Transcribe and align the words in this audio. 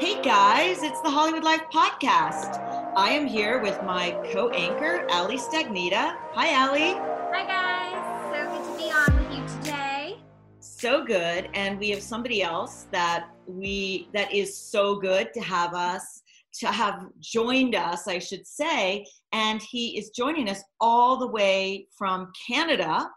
Hey 0.00 0.20
guys, 0.22 0.82
it's 0.82 1.00
the 1.02 1.10
Hollywood 1.10 1.44
Life 1.44 1.62
Podcast. 1.72 2.58
I 2.96 3.10
am 3.10 3.28
here 3.28 3.62
with 3.62 3.80
my 3.84 4.10
co-anchor, 4.32 5.06
Ali 5.08 5.38
Stagnita. 5.38 6.16
Hi, 6.32 6.66
Ali. 6.66 6.94
Hi 7.32 7.46
guys, 7.46 8.34
so 8.34 8.50
good 8.50 8.72
to 8.72 8.76
be 8.76 8.90
on 8.90 9.16
with 9.16 9.38
you 9.38 9.60
today. 9.60 10.18
So 10.58 11.04
good, 11.04 11.48
and 11.54 11.78
we 11.78 11.90
have 11.90 12.02
somebody 12.02 12.42
else 12.42 12.88
that 12.90 13.28
we 13.46 14.08
that 14.12 14.34
is 14.34 14.56
so 14.58 14.96
good 14.96 15.32
to 15.32 15.40
have 15.40 15.74
us 15.74 16.22
to 16.54 16.66
have 16.66 17.06
joined 17.20 17.76
us, 17.76 18.08
I 18.08 18.18
should 18.18 18.48
say, 18.48 19.06
and 19.32 19.62
he 19.62 19.96
is 19.96 20.10
joining 20.10 20.50
us 20.50 20.62
all 20.80 21.18
the 21.18 21.28
way 21.28 21.86
from 21.96 22.32
Canada. 22.48 23.08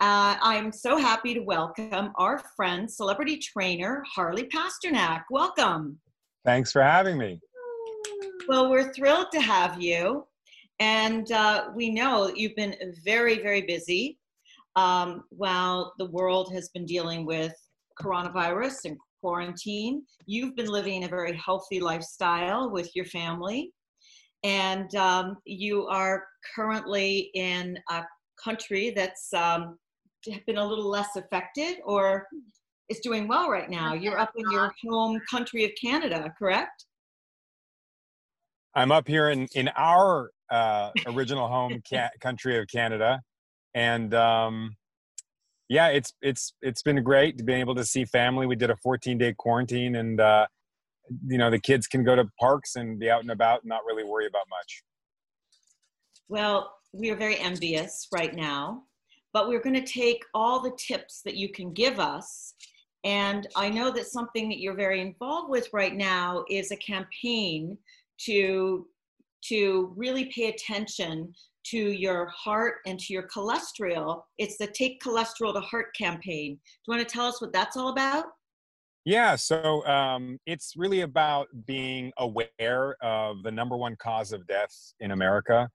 Uh, 0.00 0.36
I'm 0.42 0.70
so 0.70 0.98
happy 0.98 1.32
to 1.32 1.40
welcome 1.40 2.12
our 2.16 2.42
friend, 2.56 2.90
celebrity 2.90 3.38
trainer 3.38 4.04
Harley 4.14 4.44
Pasternak. 4.44 5.22
Welcome. 5.30 5.98
Thanks 6.44 6.72
for 6.72 6.82
having 6.82 7.18
me. 7.18 7.40
Well, 8.48 8.70
we're 8.70 8.92
thrilled 8.92 9.30
to 9.32 9.40
have 9.40 9.80
you. 9.80 10.26
And 10.78 11.30
uh, 11.30 11.68
we 11.74 11.90
know 11.90 12.32
you've 12.34 12.56
been 12.56 12.74
very, 13.04 13.38
very 13.38 13.62
busy 13.62 14.18
um, 14.76 15.24
while 15.28 15.92
the 15.98 16.06
world 16.06 16.52
has 16.54 16.70
been 16.70 16.86
dealing 16.86 17.26
with 17.26 17.52
coronavirus 18.00 18.86
and 18.86 18.96
quarantine. 19.20 20.02
You've 20.24 20.56
been 20.56 20.68
living 20.68 21.04
a 21.04 21.08
very 21.08 21.36
healthy 21.36 21.80
lifestyle 21.80 22.70
with 22.70 22.90
your 22.96 23.04
family. 23.04 23.72
And 24.42 24.94
um, 24.94 25.36
you 25.44 25.86
are 25.86 26.24
currently 26.54 27.30
in 27.34 27.78
a 27.90 28.02
country 28.42 28.90
that's 28.96 29.32
um, 29.34 29.78
been 30.46 30.56
a 30.56 30.66
little 30.66 30.88
less 30.88 31.16
affected 31.16 31.76
or 31.84 32.26
is 32.90 32.98
doing 33.00 33.28
well 33.28 33.48
right 33.48 33.70
now. 33.70 33.94
You're 33.94 34.18
up 34.18 34.32
in 34.36 34.50
your 34.50 34.74
home 34.86 35.20
country 35.30 35.64
of 35.64 35.70
Canada, 35.80 36.32
correct? 36.38 36.84
I'm 38.74 38.92
up 38.92 39.08
here 39.08 39.30
in 39.30 39.48
in 39.54 39.68
our 39.76 40.30
uh, 40.50 40.90
original 41.06 41.48
home 41.48 41.80
ca- 41.90 42.10
country 42.20 42.58
of 42.58 42.66
Canada, 42.68 43.20
and 43.74 44.12
um, 44.14 44.76
yeah, 45.68 45.88
it's 45.88 46.12
it's 46.20 46.54
it's 46.60 46.82
been 46.82 47.02
great 47.02 47.38
to 47.38 47.44
be 47.44 47.54
able 47.54 47.74
to 47.76 47.84
see 47.84 48.04
family. 48.04 48.46
We 48.46 48.56
did 48.56 48.70
a 48.70 48.76
14 48.76 49.18
day 49.18 49.34
quarantine, 49.38 49.96
and 49.96 50.20
uh, 50.20 50.46
you 51.26 51.38
know 51.38 51.50
the 51.50 51.60
kids 51.60 51.86
can 51.86 52.04
go 52.04 52.16
to 52.16 52.28
parks 52.38 52.76
and 52.76 52.98
be 52.98 53.08
out 53.08 53.22
and 53.22 53.30
about, 53.30 53.62
and 53.62 53.68
not 53.68 53.82
really 53.86 54.04
worry 54.04 54.26
about 54.26 54.44
much. 54.50 54.82
Well, 56.28 56.74
we 56.92 57.10
are 57.10 57.16
very 57.16 57.38
envious 57.38 58.06
right 58.12 58.34
now, 58.34 58.84
but 59.32 59.48
we're 59.48 59.60
going 59.60 59.74
to 59.74 59.86
take 59.86 60.24
all 60.34 60.60
the 60.60 60.76
tips 60.78 61.22
that 61.24 61.36
you 61.36 61.48
can 61.50 61.72
give 61.72 61.98
us. 61.98 62.54
And 63.04 63.46
I 63.56 63.70
know 63.70 63.90
that 63.90 64.06
something 64.06 64.48
that 64.48 64.60
you're 64.60 64.76
very 64.76 65.00
involved 65.00 65.50
with 65.50 65.68
right 65.72 65.94
now 65.94 66.44
is 66.50 66.70
a 66.70 66.76
campaign 66.76 67.78
to 68.26 68.86
to 69.44 69.94
really 69.96 70.26
pay 70.34 70.48
attention 70.48 71.32
to 71.64 71.78
your 71.78 72.26
heart 72.26 72.76
and 72.86 72.98
to 72.98 73.12
your 73.12 73.26
cholesterol. 73.34 74.22
It's 74.36 74.58
the 74.58 74.66
Take 74.66 75.00
Cholesterol 75.02 75.54
to 75.54 75.60
Heart 75.60 75.94
campaign. 75.96 76.54
Do 76.54 76.92
you 76.92 76.96
want 76.96 77.08
to 77.08 77.10
tell 77.10 77.26
us 77.26 77.40
what 77.40 77.52
that's 77.52 77.76
all 77.76 77.88
about? 77.88 78.26
Yeah, 79.06 79.36
so 79.36 79.84
um, 79.86 80.38
it's 80.44 80.74
really 80.76 81.00
about 81.00 81.48
being 81.66 82.12
aware 82.18 82.96
of 83.02 83.42
the 83.42 83.50
number 83.50 83.76
one 83.76 83.96
cause 83.96 84.32
of 84.32 84.46
death 84.46 84.74
in 85.00 85.12
America, 85.12 85.70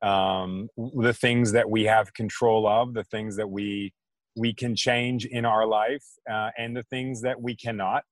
um, 0.00 0.68
the 0.76 1.12
things 1.12 1.50
that 1.52 1.68
we 1.68 1.82
have 1.84 2.14
control 2.14 2.68
of, 2.68 2.94
the 2.94 3.04
things 3.04 3.36
that 3.36 3.50
we 3.50 3.92
we 4.38 4.54
can 4.54 4.76
change 4.76 5.26
in 5.26 5.44
our 5.44 5.66
life, 5.66 6.04
uh, 6.30 6.50
and 6.56 6.76
the 6.76 6.84
things 6.84 7.20
that 7.22 7.40
we 7.40 7.56
cannot. 7.56 8.04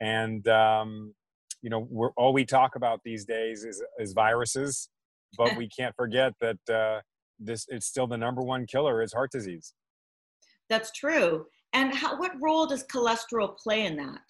And 0.00 0.46
um, 0.48 1.14
you 1.62 1.70
know, 1.70 1.86
we're, 1.90 2.10
all 2.16 2.32
we 2.32 2.44
talk 2.44 2.76
about 2.76 3.00
these 3.04 3.24
days 3.24 3.64
is, 3.64 3.82
is 3.98 4.12
viruses, 4.12 4.88
but 5.36 5.56
we 5.56 5.68
can't 5.68 5.94
forget 5.96 6.32
that 6.40 6.58
uh, 6.72 7.00
this 7.38 7.66
it's 7.68 7.86
still 7.86 8.06
the 8.06 8.16
number 8.16 8.42
one 8.42 8.66
killer 8.66 9.02
is 9.02 9.12
heart 9.12 9.30
disease. 9.30 9.74
That's 10.68 10.90
true. 10.92 11.46
And 11.72 11.94
how, 11.94 12.18
what 12.18 12.32
role 12.40 12.66
does 12.66 12.84
cholesterol 12.84 13.56
play 13.58 13.86
in 13.86 13.96
that? 13.96 14.22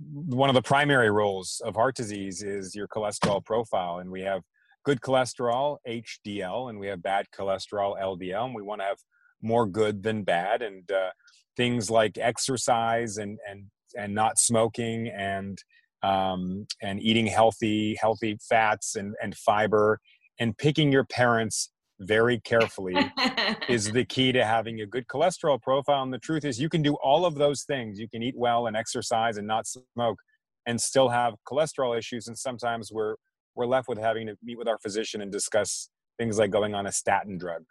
One 0.00 0.48
of 0.48 0.54
the 0.54 0.62
primary 0.62 1.10
roles 1.10 1.60
of 1.64 1.74
heart 1.74 1.94
disease 1.94 2.42
is 2.42 2.74
your 2.74 2.88
cholesterol 2.88 3.44
profile, 3.44 3.98
and 3.98 4.10
we 4.10 4.22
have 4.22 4.42
good 4.84 5.00
cholesterol 5.00 5.76
HDL, 5.86 6.70
and 6.70 6.80
we 6.80 6.86
have 6.86 7.02
bad 7.02 7.26
cholesterol 7.38 8.00
LDL, 8.00 8.46
and 8.46 8.54
we 8.54 8.62
want 8.62 8.80
to 8.80 8.86
have 8.86 8.98
more 9.42 9.66
good 9.66 10.02
than 10.02 10.22
bad, 10.22 10.62
and 10.62 10.90
uh, 10.90 11.10
things 11.56 11.90
like 11.90 12.18
exercise 12.18 13.16
and 13.16 13.38
and 13.48 13.64
and 13.96 14.14
not 14.14 14.38
smoking 14.38 15.08
and 15.08 15.58
um, 16.02 16.66
and 16.82 17.02
eating 17.02 17.26
healthy 17.26 17.96
healthy 18.00 18.38
fats 18.48 18.96
and, 18.96 19.14
and 19.22 19.36
fiber 19.36 19.98
and 20.38 20.56
picking 20.56 20.90
your 20.90 21.04
parents 21.04 21.70
very 22.00 22.40
carefully 22.40 22.96
is 23.68 23.92
the 23.92 24.04
key 24.04 24.32
to 24.32 24.44
having 24.44 24.80
a 24.80 24.86
good 24.86 25.06
cholesterol 25.06 25.60
profile. 25.60 26.02
And 26.02 26.12
the 26.12 26.18
truth 26.18 26.46
is 26.46 26.58
you 26.58 26.70
can 26.70 26.80
do 26.82 26.94
all 27.02 27.26
of 27.26 27.34
those 27.34 27.64
things. 27.64 27.98
You 27.98 28.08
can 28.08 28.22
eat 28.22 28.34
well 28.36 28.66
and 28.66 28.74
exercise 28.74 29.36
and 29.36 29.46
not 29.46 29.66
smoke 29.66 30.18
and 30.66 30.80
still 30.80 31.10
have 31.10 31.34
cholesterol 31.46 31.96
issues. 31.96 32.26
And 32.26 32.38
sometimes 32.38 32.90
we're 32.90 33.16
we're 33.54 33.66
left 33.66 33.88
with 33.88 33.98
having 33.98 34.28
to 34.28 34.36
meet 34.42 34.56
with 34.56 34.68
our 34.68 34.78
physician 34.78 35.20
and 35.20 35.30
discuss 35.30 35.90
things 36.18 36.38
like 36.38 36.50
going 36.50 36.74
on 36.74 36.86
a 36.86 36.92
statin 36.92 37.36
drug 37.36 37.64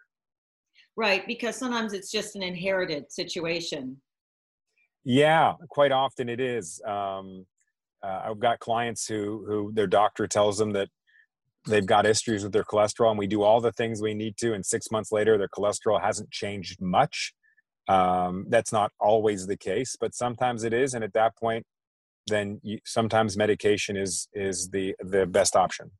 right 0.96 1.26
because 1.26 1.56
sometimes 1.56 1.92
it's 1.92 2.10
just 2.10 2.36
an 2.36 2.42
inherited 2.42 3.10
situation 3.10 3.96
yeah 5.04 5.54
quite 5.68 5.92
often 5.92 6.28
it 6.28 6.40
is 6.40 6.80
um, 6.86 7.46
uh, 8.02 8.22
I've 8.26 8.38
got 8.38 8.58
clients 8.60 9.06
who 9.06 9.44
who 9.46 9.72
their 9.72 9.86
doctor 9.86 10.26
tells 10.26 10.58
them 10.58 10.72
that 10.72 10.88
they've 11.66 11.86
got 11.86 12.06
issues 12.06 12.42
with 12.42 12.52
their 12.52 12.64
cholesterol, 12.64 13.10
and 13.10 13.18
we 13.18 13.26
do 13.26 13.42
all 13.42 13.60
the 13.60 13.72
things 13.72 14.00
we 14.00 14.14
need 14.14 14.36
to, 14.38 14.54
and 14.54 14.64
six 14.64 14.90
months 14.90 15.12
later 15.12 15.36
their 15.36 15.48
cholesterol 15.48 16.00
hasn't 16.00 16.30
changed 16.30 16.80
much. 16.80 17.34
Um, 17.88 18.46
that's 18.48 18.72
not 18.72 18.92
always 19.00 19.46
the 19.46 19.56
case, 19.56 19.96
but 20.00 20.14
sometimes 20.14 20.64
it 20.64 20.72
is, 20.72 20.94
and 20.94 21.04
at 21.04 21.12
that 21.14 21.36
point, 21.36 21.66
then 22.26 22.60
you, 22.62 22.78
sometimes 22.84 23.36
medication 23.36 23.96
is 23.96 24.28
is 24.32 24.68
the 24.70 24.94
the 25.00 25.26
best 25.26 25.56
option. 25.56 25.90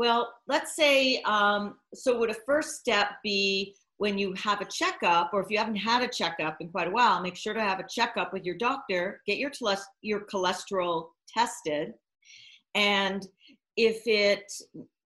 Well, 0.00 0.32
let's 0.48 0.76
say 0.76 1.20
um, 1.26 1.74
so. 1.92 2.18
Would 2.18 2.30
a 2.30 2.36
first 2.46 2.76
step 2.76 3.16
be 3.22 3.74
when 3.98 4.16
you 4.16 4.32
have 4.32 4.62
a 4.62 4.64
checkup, 4.64 5.28
or 5.34 5.42
if 5.42 5.50
you 5.50 5.58
haven't 5.58 5.76
had 5.76 6.02
a 6.02 6.08
checkup 6.08 6.56
in 6.60 6.70
quite 6.70 6.88
a 6.88 6.90
while, 6.90 7.20
make 7.20 7.36
sure 7.36 7.52
to 7.52 7.60
have 7.60 7.80
a 7.80 7.86
checkup 7.86 8.32
with 8.32 8.42
your 8.42 8.56
doctor. 8.56 9.20
Get 9.26 9.36
your 9.36 9.50
your 10.00 10.20
cholesterol 10.20 11.08
tested, 11.28 11.92
and 12.74 13.28
if 13.76 14.06
it 14.06 14.50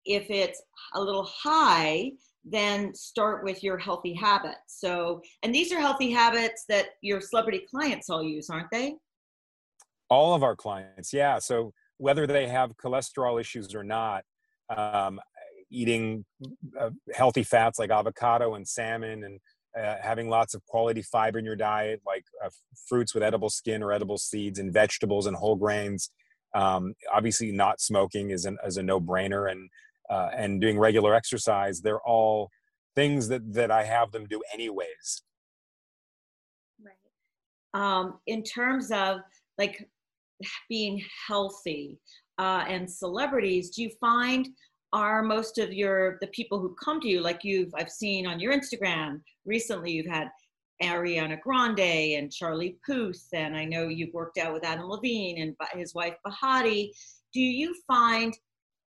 if 0.05 0.29
it's 0.29 0.61
a 0.93 1.01
little 1.01 1.23
high, 1.23 2.11
then 2.45 2.93
start 2.93 3.43
with 3.43 3.63
your 3.63 3.79
healthy 3.79 4.13
habits. 4.13 4.59
So, 4.79 5.23
and 5.41 5.55
these 5.55 5.73
are 5.73 5.79
healthy 5.79 6.11
habits 6.11 6.65
that 6.69 6.89
your 7.01 7.19
celebrity 7.19 7.65
clients 7.67 8.11
all 8.11 8.21
use, 8.21 8.47
aren't 8.47 8.69
they? 8.71 8.93
All 10.11 10.35
of 10.35 10.43
our 10.43 10.55
clients, 10.55 11.11
yeah. 11.11 11.39
So 11.39 11.73
whether 11.97 12.27
they 12.27 12.47
have 12.47 12.77
cholesterol 12.77 13.41
issues 13.41 13.73
or 13.73 13.83
not, 13.83 14.23
um, 14.77 15.19
eating 15.69 16.23
uh, 16.79 16.89
healthy 17.13 17.43
fats 17.43 17.79
like 17.79 17.89
avocado 17.89 18.55
and 18.55 18.67
salmon 18.67 19.23
and 19.23 19.39
uh, 19.77 19.95
having 20.01 20.29
lots 20.29 20.53
of 20.53 20.63
quality 20.67 21.01
fiber 21.01 21.39
in 21.39 21.45
your 21.45 21.55
diet 21.55 21.99
like 22.05 22.23
uh, 22.45 22.49
fruits 22.87 23.13
with 23.13 23.23
edible 23.23 23.49
skin 23.49 23.81
or 23.81 23.91
edible 23.91 24.17
seeds 24.17 24.59
and 24.59 24.71
vegetables 24.71 25.25
and 25.25 25.35
whole 25.35 25.55
grains 25.55 26.11
um, 26.53 26.93
obviously 27.11 27.51
not 27.51 27.81
smoking 27.81 28.29
is, 28.29 28.45
an, 28.45 28.57
is 28.65 28.77
a 28.77 28.83
no-brainer 28.83 29.51
and 29.51 29.69
uh, 30.09 30.29
and 30.35 30.61
doing 30.61 30.77
regular 30.77 31.15
exercise 31.15 31.81
they're 31.81 32.01
all 32.01 32.49
things 32.95 33.27
that 33.27 33.41
that 33.53 33.71
i 33.71 33.83
have 33.83 34.11
them 34.11 34.27
do 34.27 34.41
anyways. 34.53 35.23
Right. 36.81 36.93
Um, 37.73 38.19
in 38.27 38.43
terms 38.43 38.91
of 38.91 39.19
like 39.57 39.87
being 40.69 41.01
healthy 41.27 41.97
uh, 42.39 42.65
and 42.67 42.89
celebrities 42.89 43.69
do 43.69 43.83
you 43.83 43.89
find 43.99 44.49
are 44.91 45.23
most 45.23 45.57
of 45.57 45.73
your 45.73 46.17
the 46.21 46.27
people 46.27 46.59
who 46.59 46.75
come 46.83 46.99
to 46.99 47.07
you 47.07 47.21
like 47.21 47.43
you've 47.43 47.73
i've 47.75 47.89
seen 47.89 48.27
on 48.27 48.39
your 48.39 48.53
instagram 48.53 49.21
recently 49.45 49.91
you've 49.91 50.05
had 50.05 50.29
Ariana 50.81 51.39
Grande 51.39 52.17
and 52.17 52.31
Charlie 52.31 52.77
Puth, 52.85 53.27
and 53.33 53.55
I 53.55 53.63
know 53.63 53.87
you've 53.87 54.13
worked 54.13 54.37
out 54.37 54.53
with 54.53 54.65
Adam 54.65 54.85
Levine 54.85 55.41
and 55.41 55.55
his 55.73 55.93
wife 55.93 56.15
Behati. 56.25 56.91
Do 57.33 57.39
you 57.39 57.73
find 57.87 58.35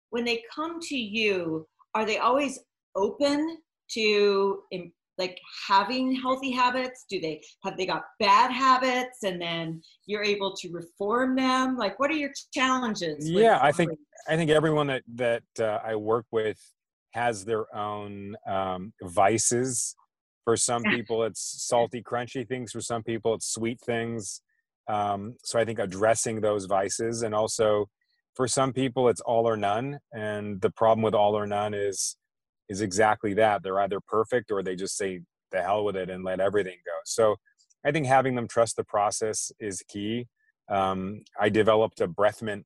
when 0.09 0.23
they 0.23 0.43
come 0.53 0.79
to 0.79 0.97
you, 0.97 1.67
are 1.93 2.05
they 2.05 2.17
always 2.17 2.59
open 2.95 3.57
to 3.91 4.61
like 5.17 5.39
having 5.67 6.13
healthy 6.15 6.51
habits? 6.51 7.05
Do 7.09 7.19
they 7.19 7.41
have 7.63 7.77
they 7.77 7.85
got 7.85 8.03
bad 8.19 8.51
habits 8.51 9.23
and 9.23 9.41
then 9.41 9.81
you're 10.05 10.23
able 10.23 10.55
to 10.55 10.69
reform 10.71 11.35
them? 11.35 11.77
Like, 11.77 11.99
what 11.99 12.11
are 12.11 12.15
your 12.15 12.31
challenges? 12.53 13.29
Yeah, 13.29 13.59
I 13.61 13.71
think 13.71 13.91
I 14.27 14.35
think 14.35 14.51
everyone 14.51 14.87
that 14.87 15.03
that 15.15 15.43
uh, 15.59 15.79
I 15.83 15.95
work 15.95 16.25
with 16.31 16.59
has 17.11 17.45
their 17.45 17.73
own 17.75 18.35
um, 18.47 18.93
vices. 19.01 19.95
For 20.45 20.55
some 20.55 20.83
people, 20.89 21.23
it's 21.23 21.65
salty, 21.67 22.01
crunchy 22.01 22.47
things. 22.47 22.71
For 22.71 22.81
some 22.81 23.03
people, 23.03 23.33
it's 23.33 23.53
sweet 23.53 23.79
things. 23.81 24.41
Um, 24.87 25.35
so 25.43 25.59
I 25.59 25.65
think 25.65 25.79
addressing 25.79 26.41
those 26.41 26.65
vices, 26.65 27.23
and 27.23 27.35
also 27.35 27.89
for 28.35 28.47
some 28.47 28.71
people, 28.71 29.09
it's 29.09 29.21
all 29.21 29.49
or 29.49 29.57
none. 29.57 29.99
And 30.13 30.61
the 30.61 30.69
problem 30.69 31.01
with 31.01 31.15
all 31.15 31.37
or 31.37 31.47
none 31.47 31.73
is 31.73 32.17
is 32.69 32.81
exactly 32.81 33.33
that. 33.35 33.63
They're 33.63 33.79
either 33.79 33.99
perfect 33.99 34.51
or 34.51 34.63
they 34.63 34.75
just 34.75 34.97
say 34.97 35.21
the 35.51 35.61
hell 35.61 35.83
with 35.83 35.95
it 35.95 36.09
and 36.09 36.23
let 36.23 36.39
everything 36.39 36.77
go. 36.85 36.91
So 37.05 37.35
I 37.85 37.91
think 37.91 38.05
having 38.05 38.35
them 38.35 38.47
trust 38.47 38.75
the 38.75 38.83
process 38.83 39.51
is 39.59 39.83
key. 39.87 40.27
Um, 40.69 41.21
I 41.39 41.49
developed 41.49 42.01
a 42.01 42.07
breath 42.07 42.41
mint 42.41 42.65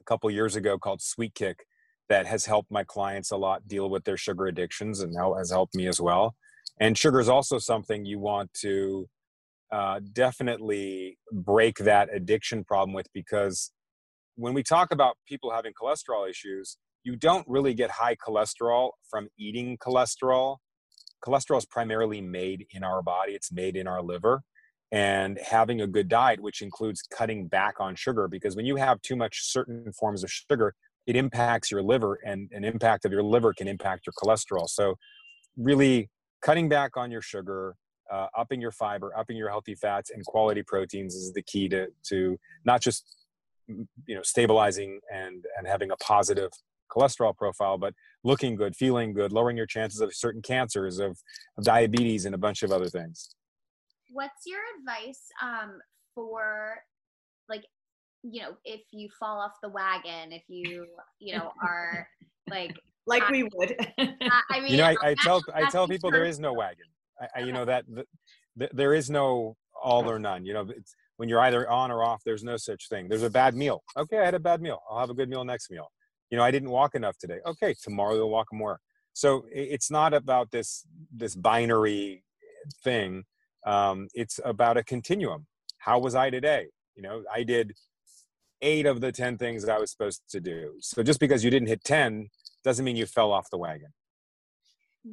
a 0.00 0.04
couple 0.04 0.30
years 0.30 0.56
ago 0.56 0.78
called 0.78 1.02
Sweet 1.02 1.34
Kick 1.34 1.64
that 2.08 2.26
has 2.26 2.46
helped 2.46 2.70
my 2.70 2.84
clients 2.84 3.30
a 3.30 3.36
lot 3.36 3.68
deal 3.68 3.88
with 3.88 4.04
their 4.04 4.16
sugar 4.16 4.46
addictions 4.46 5.00
and 5.00 5.14
has 5.36 5.50
helped 5.50 5.74
me 5.74 5.86
as 5.86 6.00
well. 6.00 6.34
And 6.80 6.96
sugar 6.96 7.20
is 7.20 7.28
also 7.28 7.58
something 7.58 8.04
you 8.04 8.18
want 8.18 8.52
to 8.60 9.08
uh, 9.70 10.00
definitely 10.12 11.18
break 11.32 11.78
that 11.78 12.08
addiction 12.14 12.64
problem 12.64 12.92
with 12.92 13.06
because 13.14 13.72
when 14.36 14.54
we 14.54 14.62
talk 14.62 14.92
about 14.92 15.16
people 15.26 15.50
having 15.50 15.72
cholesterol 15.72 16.28
issues, 16.28 16.76
you 17.04 17.16
don't 17.16 17.46
really 17.48 17.74
get 17.74 17.90
high 17.90 18.16
cholesterol 18.16 18.90
from 19.10 19.28
eating 19.38 19.76
cholesterol. 19.78 20.58
Cholesterol 21.24 21.58
is 21.58 21.66
primarily 21.66 22.20
made 22.20 22.66
in 22.72 22.82
our 22.82 23.02
body, 23.02 23.32
it's 23.32 23.52
made 23.52 23.76
in 23.76 23.86
our 23.86 24.02
liver. 24.02 24.42
And 24.90 25.38
having 25.42 25.80
a 25.80 25.86
good 25.86 26.08
diet, 26.08 26.40
which 26.40 26.60
includes 26.60 27.02
cutting 27.02 27.46
back 27.48 27.76
on 27.80 27.94
sugar, 27.94 28.28
because 28.28 28.56
when 28.56 28.66
you 28.66 28.76
have 28.76 29.00
too 29.00 29.16
much 29.16 29.40
certain 29.42 29.90
forms 29.92 30.22
of 30.22 30.30
sugar, 30.30 30.74
it 31.06 31.16
impacts 31.16 31.70
your 31.70 31.82
liver, 31.82 32.18
and 32.26 32.50
an 32.52 32.62
impact 32.62 33.04
of 33.04 33.10
your 33.10 33.22
liver 33.22 33.54
can 33.54 33.66
impact 33.68 34.06
your 34.06 34.12
cholesterol. 34.12 34.68
So, 34.68 34.96
really 35.56 36.10
cutting 36.42 36.68
back 36.68 36.96
on 36.96 37.10
your 37.10 37.22
sugar, 37.22 37.74
uh, 38.12 38.26
upping 38.36 38.60
your 38.60 38.70
fiber, 38.70 39.16
upping 39.16 39.36
your 39.36 39.48
healthy 39.48 39.74
fats 39.74 40.10
and 40.10 40.24
quality 40.26 40.62
proteins 40.62 41.14
is 41.14 41.32
the 41.32 41.42
key 41.42 41.68
to 41.70 41.86
to 42.08 42.38
not 42.64 42.82
just 42.82 43.04
you 43.68 44.14
know 44.14 44.22
stabilizing 44.22 45.00
and 45.12 45.44
and 45.56 45.66
having 45.66 45.90
a 45.90 45.96
positive 45.96 46.50
cholesterol 46.92 47.36
profile, 47.36 47.78
but 47.78 47.94
looking 48.24 48.56
good, 48.56 48.76
feeling 48.76 49.12
good, 49.12 49.32
lowering 49.32 49.56
your 49.56 49.66
chances 49.66 50.00
of 50.00 50.14
certain 50.14 50.42
cancers, 50.42 50.98
of, 50.98 51.18
of 51.56 51.64
diabetes, 51.64 52.24
and 52.24 52.34
a 52.34 52.38
bunch 52.38 52.62
of 52.62 52.70
other 52.70 52.88
things. 52.88 53.34
What's 54.10 54.46
your 54.46 54.60
advice 54.78 55.22
um, 55.42 55.78
for 56.14 56.76
like, 57.48 57.64
you 58.22 58.42
know, 58.42 58.56
if 58.64 58.82
you 58.92 59.08
fall 59.18 59.40
off 59.40 59.52
the 59.62 59.68
wagon, 59.68 60.32
if 60.32 60.42
you, 60.48 60.86
you 61.18 61.36
know, 61.36 61.52
are 61.62 62.06
like, 62.50 62.72
like 63.06 63.28
we 63.30 63.42
would. 63.54 63.74
I 63.98 64.60
mean, 64.60 64.72
you 64.72 64.76
know, 64.76 64.84
I, 64.84 64.96
I 65.02 65.14
tell 65.14 65.42
I 65.52 65.68
tell 65.70 65.88
people 65.88 66.10
there 66.10 66.24
is 66.24 66.38
no 66.38 66.52
wagon. 66.52 66.86
I, 67.20 67.40
I 67.40 67.44
you 67.44 67.52
know 67.52 67.64
that 67.64 67.84
the, 67.88 68.04
the, 68.54 68.70
there 68.72 68.94
is 68.94 69.10
no 69.10 69.56
all 69.82 70.08
or 70.08 70.20
none. 70.20 70.46
You 70.46 70.54
know, 70.54 70.68
when 71.16 71.28
you're 71.28 71.40
either 71.40 71.68
on 71.68 71.90
or 71.90 72.04
off. 72.04 72.22
There's 72.24 72.44
no 72.44 72.56
such 72.56 72.88
thing. 72.88 73.08
There's 73.08 73.22
a 73.24 73.30
bad 73.30 73.54
meal. 73.54 73.82
Okay, 73.96 74.18
I 74.18 74.24
had 74.24 74.34
a 74.34 74.40
bad 74.40 74.60
meal. 74.60 74.80
I'll 74.88 75.00
have 75.00 75.10
a 75.10 75.14
good 75.14 75.28
meal 75.28 75.44
next 75.44 75.70
meal 75.70 75.90
you 76.32 76.38
know 76.38 76.42
i 76.42 76.50
didn't 76.50 76.70
walk 76.70 76.96
enough 76.96 77.16
today. 77.18 77.38
Okay 77.46 77.74
tomorrow 77.80 78.14
you'll 78.14 78.30
walk 78.30 78.48
more. 78.52 78.80
So 79.12 79.44
it's 79.52 79.90
not 79.90 80.14
about 80.14 80.50
this 80.50 80.84
this 81.14 81.36
binary 81.36 82.24
thing. 82.82 83.24
Um, 83.66 84.08
it's 84.14 84.40
about 84.44 84.76
a 84.76 84.82
continuum. 84.82 85.46
How 85.78 86.00
was 86.00 86.16
i 86.16 86.30
today? 86.30 86.66
You 86.96 87.02
know 87.02 87.22
i 87.32 87.44
did 87.44 87.74
eight 88.62 88.86
of 88.86 89.00
the 89.00 89.12
ten 89.12 89.36
things 89.36 89.64
that 89.64 89.76
i 89.76 89.78
was 89.78 89.92
supposed 89.92 90.22
to 90.30 90.40
do. 90.40 90.72
So 90.80 91.02
just 91.02 91.20
because 91.20 91.44
you 91.44 91.50
didn't 91.50 91.68
hit 91.68 91.84
10 91.84 92.28
doesn't 92.64 92.84
mean 92.84 92.96
you 92.96 93.06
fell 93.06 93.32
off 93.32 93.50
the 93.50 93.58
wagon. 93.58 93.88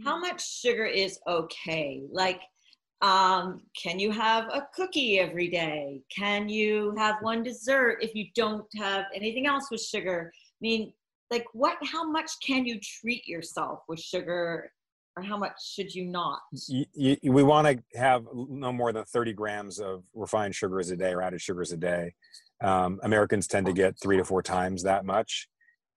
How 0.04 0.20
much 0.20 0.48
sugar 0.62 0.86
is 0.86 1.20
okay? 1.28 2.04
Like 2.12 2.42
um, 3.02 3.62
can 3.82 3.98
you 3.98 4.12
have 4.12 4.46
a 4.54 4.68
cookie 4.76 5.20
every 5.20 5.50
day? 5.50 6.02
Can 6.16 6.50
you 6.50 6.94
have 6.98 7.16
one 7.22 7.44
dessert 7.44 8.00
if 8.02 8.14
you 8.14 8.26
don't 8.36 8.66
have 8.76 9.06
anything 9.14 9.48
else 9.48 9.68
with 9.72 9.82
sugar? 9.82 10.32
I 10.36 10.60
mean 10.62 10.94
like 11.32 11.46
what 11.54 11.78
how 11.84 12.10
much 12.10 12.32
can 12.46 12.66
you 12.66 12.80
treat 12.80 13.28
yourself 13.28 13.80
with 13.88 14.00
sugar 14.00 14.72
or 15.16 15.24
how 15.24 15.38
much 15.38 15.54
should 15.62 15.94
you 15.94 16.06
not? 16.06 16.40
You, 16.68 16.86
you, 16.94 17.32
we 17.32 17.44
want 17.44 17.68
to 17.68 18.00
have 18.00 18.26
no 18.34 18.72
more 18.72 18.94
than 18.94 19.06
30 19.06 19.34
grams 19.34 19.80
of 19.80 20.04
refined 20.14 20.56
sugars 20.56 20.92
a 20.92 20.98
day 20.98 21.12
or 21.12 21.22
added 21.22 21.42
sugars 21.42 21.72
a 21.72 21.78
day. 21.78 22.14
Um, 22.62 23.00
americans 23.04 23.48
tend 23.48 23.68
to 23.68 23.74
get 23.74 23.96
three 24.02 24.18
to 24.18 24.26
four 24.26 24.42
times 24.42 24.84
that 24.84 25.06
much 25.06 25.48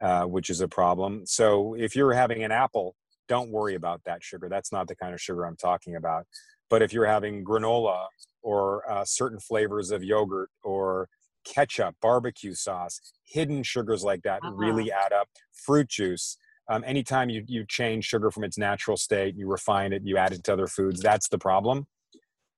uh, 0.00 0.24
which 0.24 0.50
is 0.50 0.60
a 0.60 0.66
problem. 0.66 1.24
So 1.26 1.74
if 1.74 1.94
you're 1.94 2.12
having 2.12 2.42
an 2.42 2.50
apple 2.52 2.96
don't 3.28 3.50
worry 3.50 3.74
about 3.74 4.02
that 4.04 4.22
sugar. 4.22 4.48
That's 4.50 4.72
not 4.72 4.88
the 4.88 4.96
kind 4.96 5.14
of 5.14 5.20
sugar 5.20 5.44
i'm 5.44 5.56
talking 5.56 5.96
about. 5.96 6.26
But 6.68 6.82
if 6.82 6.92
you're 6.92 7.06
having 7.06 7.44
granola 7.44 8.06
or 8.42 8.90
uh, 8.90 9.04
certain 9.04 9.38
flavors 9.38 9.90
of 9.90 10.02
yogurt 10.02 10.50
or 10.62 11.08
ketchup, 11.44 11.94
barbecue 12.00 12.54
sauce, 12.54 13.00
hidden 13.24 13.62
sugars 13.62 14.02
like 14.02 14.22
that 14.22 14.40
uh-huh. 14.42 14.54
really 14.54 14.90
add 14.92 15.12
up. 15.12 15.28
Fruit 15.52 15.88
juice. 15.88 16.36
Um, 16.68 16.84
anytime 16.86 17.28
you, 17.28 17.44
you 17.46 17.64
change 17.68 18.04
sugar 18.04 18.30
from 18.30 18.44
its 18.44 18.56
natural 18.56 18.96
state, 18.96 19.34
you 19.36 19.48
refine 19.48 19.92
it, 19.92 20.02
you 20.04 20.16
add 20.16 20.32
it 20.32 20.44
to 20.44 20.52
other 20.52 20.66
foods, 20.66 21.00
that's 21.00 21.28
the 21.28 21.38
problem. 21.38 21.86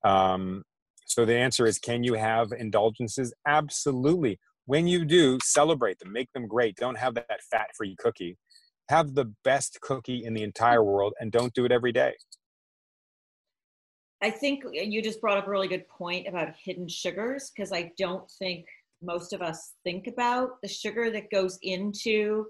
Um, 0.04 0.62
so 1.06 1.24
the 1.24 1.36
answer 1.36 1.66
is 1.66 1.78
can 1.78 2.04
you 2.04 2.14
have 2.14 2.52
indulgences? 2.52 3.32
Absolutely. 3.46 4.38
When 4.66 4.86
you 4.86 5.04
do, 5.04 5.38
celebrate 5.42 5.98
them, 5.98 6.12
make 6.12 6.32
them 6.32 6.46
great. 6.46 6.76
Don't 6.76 6.98
have 6.98 7.14
that 7.14 7.42
fat 7.50 7.68
free 7.76 7.96
cookie. 7.98 8.38
Have 8.88 9.14
the 9.14 9.32
best 9.44 9.80
cookie 9.80 10.24
in 10.24 10.34
the 10.34 10.42
entire 10.42 10.82
world 10.82 11.14
and 11.20 11.32
don't 11.32 11.54
do 11.54 11.64
it 11.64 11.72
every 11.72 11.92
day. 11.92 12.14
I 14.24 14.30
think 14.30 14.64
you 14.72 15.02
just 15.02 15.20
brought 15.20 15.36
up 15.36 15.46
a 15.46 15.50
really 15.50 15.68
good 15.68 15.86
point 15.86 16.26
about 16.26 16.54
hidden 16.56 16.88
sugars 16.88 17.52
because 17.54 17.72
I 17.72 17.92
don't 17.98 18.26
think 18.38 18.64
most 19.02 19.34
of 19.34 19.42
us 19.42 19.74
think 19.84 20.06
about 20.06 20.62
the 20.62 20.68
sugar 20.68 21.10
that 21.10 21.30
goes 21.30 21.58
into 21.60 22.46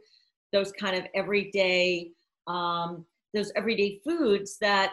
those 0.52 0.70
kind 0.70 0.96
of 0.96 1.04
everyday 1.16 2.12
um, 2.46 3.04
those 3.34 3.50
everyday 3.56 3.98
foods 4.04 4.56
that 4.60 4.92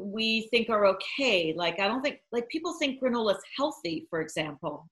we 0.00 0.48
think 0.50 0.70
are 0.70 0.86
okay. 0.86 1.52
Like 1.54 1.78
I 1.78 1.86
don't 1.86 2.00
think 2.00 2.20
like 2.32 2.48
people 2.48 2.78
think 2.78 3.02
granola 3.02 3.32
is 3.32 3.42
healthy, 3.54 4.06
for 4.08 4.22
example. 4.22 4.88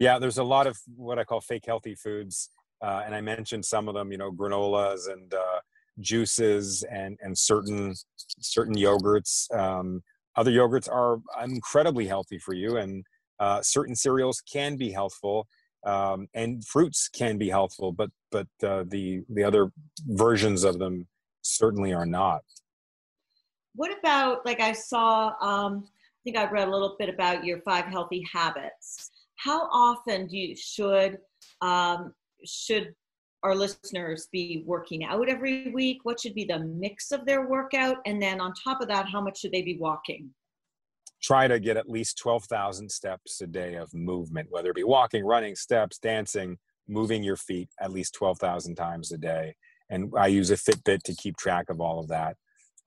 Yeah, 0.00 0.18
there's 0.18 0.38
a 0.38 0.42
lot 0.42 0.66
of 0.66 0.76
what 0.96 1.20
I 1.20 1.24
call 1.24 1.40
fake 1.40 1.66
healthy 1.66 1.94
foods, 1.94 2.50
uh, 2.84 3.02
and 3.06 3.14
I 3.14 3.20
mentioned 3.20 3.64
some 3.64 3.86
of 3.86 3.94
them. 3.94 4.10
You 4.10 4.18
know, 4.18 4.32
granolas 4.32 5.08
and 5.08 5.32
uh, 5.32 5.60
juices 6.00 6.82
and 6.90 7.16
and 7.22 7.38
certain 7.38 7.94
certain 8.40 8.74
yogurts. 8.74 9.48
Um, 9.56 10.02
other 10.36 10.50
yogurts 10.50 10.90
are 10.90 11.18
incredibly 11.42 12.06
healthy 12.06 12.38
for 12.38 12.54
you, 12.54 12.76
and 12.76 13.04
uh, 13.38 13.60
certain 13.62 13.94
cereals 13.94 14.42
can 14.50 14.76
be 14.76 14.90
healthful, 14.90 15.46
um, 15.84 16.28
and 16.34 16.64
fruits 16.66 17.08
can 17.08 17.38
be 17.38 17.48
healthful, 17.48 17.92
but 17.92 18.10
but 18.30 18.46
uh, 18.64 18.84
the 18.88 19.22
the 19.28 19.42
other 19.42 19.72
versions 20.06 20.64
of 20.64 20.78
them 20.78 21.06
certainly 21.42 21.92
are 21.92 22.06
not. 22.06 22.42
What 23.74 23.96
about 23.98 24.44
like 24.46 24.60
I 24.60 24.72
saw? 24.72 25.34
Um, 25.40 25.84
I 25.86 26.20
think 26.24 26.36
I 26.36 26.48
read 26.50 26.68
a 26.68 26.70
little 26.70 26.96
bit 26.98 27.08
about 27.08 27.44
your 27.44 27.60
five 27.62 27.86
healthy 27.86 28.24
habits. 28.32 29.10
How 29.36 29.68
often 29.72 30.28
do 30.28 30.36
you 30.36 30.54
should 30.54 31.18
um, 31.60 32.14
should 32.44 32.94
our 33.42 33.54
listeners 33.54 34.28
be 34.32 34.62
working 34.66 35.04
out 35.04 35.28
every 35.28 35.70
week? 35.72 36.00
What 36.04 36.20
should 36.20 36.34
be 36.34 36.44
the 36.44 36.60
mix 36.60 37.10
of 37.12 37.26
their 37.26 37.46
workout? 37.48 37.98
And 38.06 38.22
then 38.22 38.40
on 38.40 38.52
top 38.54 38.80
of 38.80 38.88
that, 38.88 39.08
how 39.08 39.20
much 39.20 39.40
should 39.40 39.52
they 39.52 39.62
be 39.62 39.78
walking? 39.78 40.30
Try 41.22 41.48
to 41.48 41.60
get 41.60 41.76
at 41.76 41.88
least 41.88 42.18
12,000 42.18 42.90
steps 42.90 43.40
a 43.40 43.46
day 43.46 43.74
of 43.74 43.92
movement, 43.94 44.48
whether 44.50 44.70
it 44.70 44.76
be 44.76 44.84
walking, 44.84 45.24
running, 45.24 45.54
steps, 45.54 45.98
dancing, 45.98 46.58
moving 46.88 47.22
your 47.22 47.36
feet 47.36 47.68
at 47.80 47.92
least 47.92 48.14
12,000 48.14 48.74
times 48.74 49.12
a 49.12 49.18
day. 49.18 49.54
And 49.90 50.12
I 50.16 50.28
use 50.28 50.50
a 50.50 50.56
Fitbit 50.56 51.02
to 51.04 51.14
keep 51.14 51.36
track 51.36 51.70
of 51.70 51.80
all 51.80 52.00
of 52.00 52.08
that. 52.08 52.36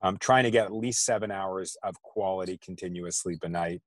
I'm 0.02 0.18
trying 0.18 0.44
to 0.44 0.50
get 0.50 0.66
at 0.66 0.74
least 0.74 1.04
seven 1.04 1.30
hours 1.30 1.76
of 1.82 1.94
quality 2.02 2.58
continuous 2.62 3.18
sleep 3.18 3.38
a 3.42 3.48
night. 3.48 3.80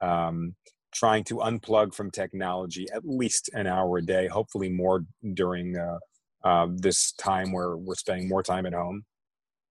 Um, 0.00 0.54
trying 0.96 1.24
to 1.24 1.36
unplug 1.36 1.94
from 1.94 2.10
technology 2.10 2.86
at 2.92 3.02
least 3.04 3.50
an 3.52 3.66
hour 3.66 3.98
a 3.98 4.02
day, 4.02 4.26
hopefully 4.26 4.68
more 4.68 5.04
during 5.34 5.76
uh, 5.76 5.98
uh, 6.46 6.68
this 6.86 7.12
time 7.14 7.52
where 7.52 7.76
we're 7.76 7.96
spending 8.04 8.28
more 8.28 8.42
time 8.42 8.66
at 8.66 8.74
home. 8.74 8.98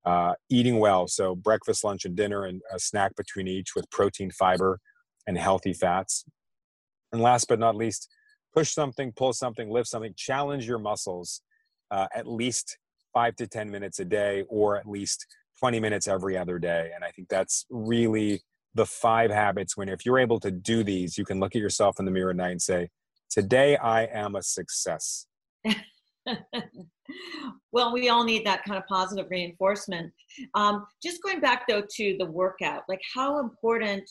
uh, 0.05 0.34
eating 0.50 0.79
well. 0.79 1.08
So 1.08 1.36
breakfast, 1.36 1.84
lunch, 1.84 2.05
and 2.05 2.15
dinner, 2.15 2.46
and 2.46 2.62
a 2.74 2.79
snack 2.79 3.15
between 3.15 3.48
each 3.48 3.75
with 3.75 3.89
protein, 3.89 4.32
fiber, 4.32 4.79
and 5.27 5.38
healthy 5.38 5.74
fats. 5.74 6.25
And 7.12 7.22
last 7.22 7.48
but 7.48 7.60
not 7.60 7.75
least, 7.75 8.10
push 8.53 8.72
something, 8.72 9.13
pull 9.15 9.34
something, 9.34 9.70
lift 9.70 9.89
something, 9.89 10.13
challenge 10.15 10.67
your 10.67 10.79
muscles 10.79 11.41
uh, 11.91 12.08
at 12.13 12.27
least 12.27 12.77
five 13.13 13.36
to 13.38 13.48
10 13.48 13.72
minutes 13.72 14.00
a 14.00 14.05
day, 14.05 14.44
or 14.50 14.77
at 14.77 14.88
least 14.88 15.25
20 15.60 15.79
minutes 15.79 16.08
every 16.08 16.38
other 16.38 16.60
day. 16.60 16.91
And 16.96 17.03
I 17.03 17.12
think 17.12 17.29
that's 17.29 17.65
really 17.70 18.41
the 18.75 18.86
five 18.86 19.32
habits 19.32 19.77
when 19.77 19.89
if 19.89 20.05
you're 20.05 20.20
able 20.20 20.39
to 20.41 20.51
do 20.51 20.84
these, 20.84 21.17
you 21.17 21.25
can 21.25 21.39
look 21.39 21.55
at 21.55 21.62
yourself 21.62 21.98
in 22.00 22.05
the 22.05 22.12
mirror 22.12 22.32
at 22.32 22.36
night 22.36 22.51
and 22.51 22.62
say, 22.62 22.89
Today 23.29 23.77
I 23.77 24.03
am 24.03 24.36
a 24.36 24.44
success. 24.44 25.27
well, 27.72 27.94
we 27.94 28.10
all 28.10 28.24
need 28.24 28.46
that 28.46 28.63
kind 28.63 28.77
of 28.77 28.86
positive 28.88 29.27
reinforcement. 29.29 30.12
Um, 30.53 30.86
just 31.03 31.22
going 31.22 31.39
back 31.39 31.67
though 31.67 31.84
to 31.98 32.15
the 32.20 32.25
workout, 32.25 32.84
like 32.88 33.01
how 33.13 33.39
important 33.39 34.10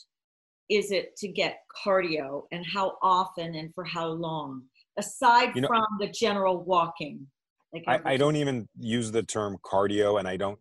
is 0.71 0.91
it 0.91 1.17
to 1.17 1.29
get 1.29 1.59
cardio 1.85 2.45
and 2.53 2.65
how 2.65 2.97
often 3.03 3.55
and 3.55 3.75
for 3.75 3.85
how 3.85 4.09
long, 4.09 4.63
aside 4.99 5.55
you 5.55 5.63
know, 5.63 5.69
from 5.69 5.85
the 6.01 6.09
general 6.09 6.65
walking? 6.65 7.27
Like 7.73 7.85
I, 7.87 8.13
I 8.13 8.17
don't 8.17 8.37
even 8.37 8.69
use 8.79 9.11
the 9.11 9.23
term 9.23 9.59
cardio 9.65 10.19
and 10.19 10.29
I 10.29 10.37
don't 10.37 10.59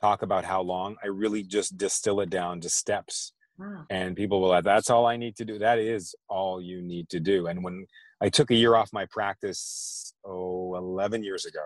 talk 0.00 0.22
about 0.22 0.44
how 0.44 0.62
long. 0.62 0.96
I 1.02 1.08
really 1.08 1.42
just 1.42 1.76
distill 1.76 2.20
it 2.20 2.30
down 2.30 2.60
to 2.60 2.68
steps. 2.68 3.32
Wow. 3.58 3.84
And 3.90 4.16
people 4.16 4.40
will 4.40 4.52
have, 4.52 4.64
that's 4.64 4.90
all 4.90 5.06
I 5.06 5.16
need 5.16 5.36
to 5.36 5.44
do. 5.44 5.58
That 5.58 5.78
is 5.78 6.14
all 6.28 6.60
you 6.60 6.82
need 6.82 7.08
to 7.10 7.20
do. 7.20 7.46
And 7.46 7.62
when 7.62 7.86
I 8.24 8.30
took 8.30 8.50
a 8.50 8.54
year 8.54 8.74
off 8.74 8.90
my 8.90 9.04
practice, 9.10 10.14
oh, 10.24 10.76
11 10.76 11.22
years 11.22 11.44
ago, 11.44 11.60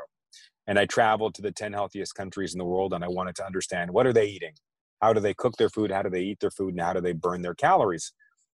and 0.66 0.76
I 0.76 0.86
traveled 0.86 1.36
to 1.36 1.42
the 1.42 1.52
10 1.52 1.72
healthiest 1.72 2.16
countries 2.16 2.52
in 2.52 2.58
the 2.58 2.64
world 2.64 2.92
and 2.92 3.04
I 3.04 3.08
wanted 3.08 3.36
to 3.36 3.46
understand 3.46 3.92
what 3.92 4.08
are 4.08 4.12
they 4.12 4.26
eating? 4.26 4.54
How 5.00 5.12
do 5.12 5.20
they 5.20 5.34
cook 5.34 5.56
their 5.56 5.68
food? 5.68 5.92
How 5.92 6.02
do 6.02 6.10
they 6.10 6.22
eat 6.22 6.40
their 6.40 6.50
food? 6.50 6.74
And 6.74 6.80
how 6.80 6.94
do 6.94 7.00
they 7.00 7.12
burn 7.12 7.42
their 7.42 7.54
calories? 7.54 8.12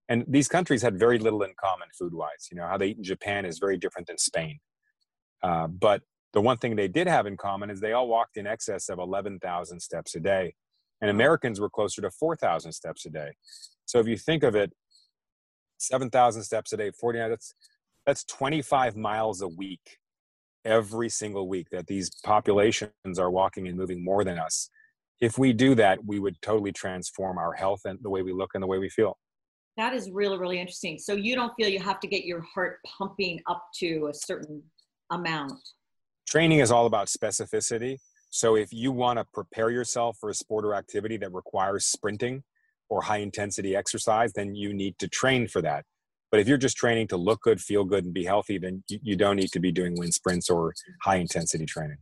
And 0.09 0.25
these 0.27 0.47
countries 0.47 0.81
had 0.81 0.97
very 0.97 1.19
little 1.19 1.43
in 1.43 1.51
common 1.63 1.89
food 1.97 2.15
wise. 2.15 2.47
You 2.51 2.57
know, 2.57 2.65
how 2.65 2.75
they 2.75 2.87
eat 2.87 2.97
in 2.97 3.03
Japan 3.03 3.45
is 3.45 3.59
very 3.59 3.77
different 3.77 4.07
than 4.07 4.17
Spain. 4.17 4.57
Uh, 5.43 5.67
but 5.67 6.01
the 6.33 6.41
one 6.41 6.57
thing 6.57 6.75
they 6.75 6.87
did 6.87 7.05
have 7.05 7.27
in 7.27 7.37
common 7.37 7.69
is 7.69 7.81
they 7.81 7.93
all 7.93 8.07
walked 8.07 8.35
in 8.35 8.47
excess 8.47 8.89
of 8.89 8.97
11,000 8.97 9.79
steps 9.79 10.15
a 10.15 10.19
day. 10.19 10.55
And 11.01 11.11
Americans 11.11 11.59
were 11.59 11.69
closer 11.69 12.01
to 12.01 12.09
4,000 12.09 12.71
steps 12.71 13.05
a 13.05 13.11
day. 13.11 13.33
So 13.85 13.99
if 13.99 14.07
you 14.07 14.17
think 14.17 14.41
of 14.41 14.55
it, 14.55 14.73
7,000 15.77 16.43
steps 16.43 16.73
a 16.73 16.77
day, 16.77 16.91
49, 16.99 17.29
that's, 17.29 17.53
that's 18.05 18.23
25 18.25 18.95
miles 18.95 19.41
a 19.41 19.47
week, 19.47 19.97
every 20.65 21.09
single 21.09 21.47
week 21.47 21.67
that 21.71 21.87
these 21.87 22.09
populations 22.23 23.19
are 23.19 23.31
walking 23.31 23.67
and 23.67 23.77
moving 23.77 24.03
more 24.03 24.23
than 24.23 24.37
us. 24.37 24.69
If 25.19 25.37
we 25.37 25.53
do 25.53 25.75
that, 25.75 26.03
we 26.05 26.19
would 26.19 26.41
totally 26.41 26.71
transform 26.71 27.37
our 27.37 27.53
health 27.53 27.81
and 27.85 27.99
the 28.01 28.09
way 28.09 28.21
we 28.23 28.33
look 28.33 28.51
and 28.53 28.63
the 28.63 28.67
way 28.67 28.79
we 28.79 28.89
feel. 28.89 29.17
That 29.77 29.93
is 29.93 30.09
really, 30.11 30.37
really 30.37 30.59
interesting. 30.59 30.97
So 30.97 31.13
you 31.13 31.35
don't 31.35 31.53
feel 31.55 31.69
you 31.69 31.79
have 31.79 31.99
to 32.01 32.07
get 32.07 32.25
your 32.25 32.41
heart 32.41 32.79
pumping 32.85 33.39
up 33.47 33.63
to 33.79 34.07
a 34.07 34.13
certain 34.13 34.63
amount 35.11 35.53
training 36.31 36.59
is 36.59 36.71
all 36.71 36.85
about 36.85 37.07
specificity. 37.07 37.97
So 38.29 38.55
if 38.55 38.71
you 38.71 38.93
want 38.93 39.19
to 39.19 39.25
prepare 39.33 39.69
yourself 39.69 40.15
for 40.17 40.29
a 40.29 40.33
sport 40.33 40.63
or 40.63 40.73
activity 40.73 41.17
that 41.17 41.33
requires 41.33 41.85
sprinting 41.85 42.43
or 42.89 43.01
high 43.01 43.17
intensity 43.17 43.75
exercise, 43.75 44.31
then 44.31 44.55
you 44.55 44.73
need 44.73 44.97
to 44.99 45.09
train 45.09 45.49
for 45.49 45.61
that. 45.61 45.83
But 46.31 46.39
if 46.39 46.47
you're 46.47 46.57
just 46.57 46.77
training 46.77 47.07
to 47.09 47.17
look 47.17 47.41
good, 47.41 47.59
feel 47.59 47.83
good, 47.83 48.05
and 48.05 48.13
be 48.13 48.23
healthy, 48.23 48.57
then 48.57 48.83
you, 48.87 49.17
don't 49.17 49.35
need 49.35 49.51
to 49.51 49.59
be 49.59 49.71
doing 49.71 49.99
wind 49.99 50.13
sprints 50.13 50.49
or 50.49 50.73
high 51.03 51.17
intensity 51.17 51.65
training. 51.65 51.97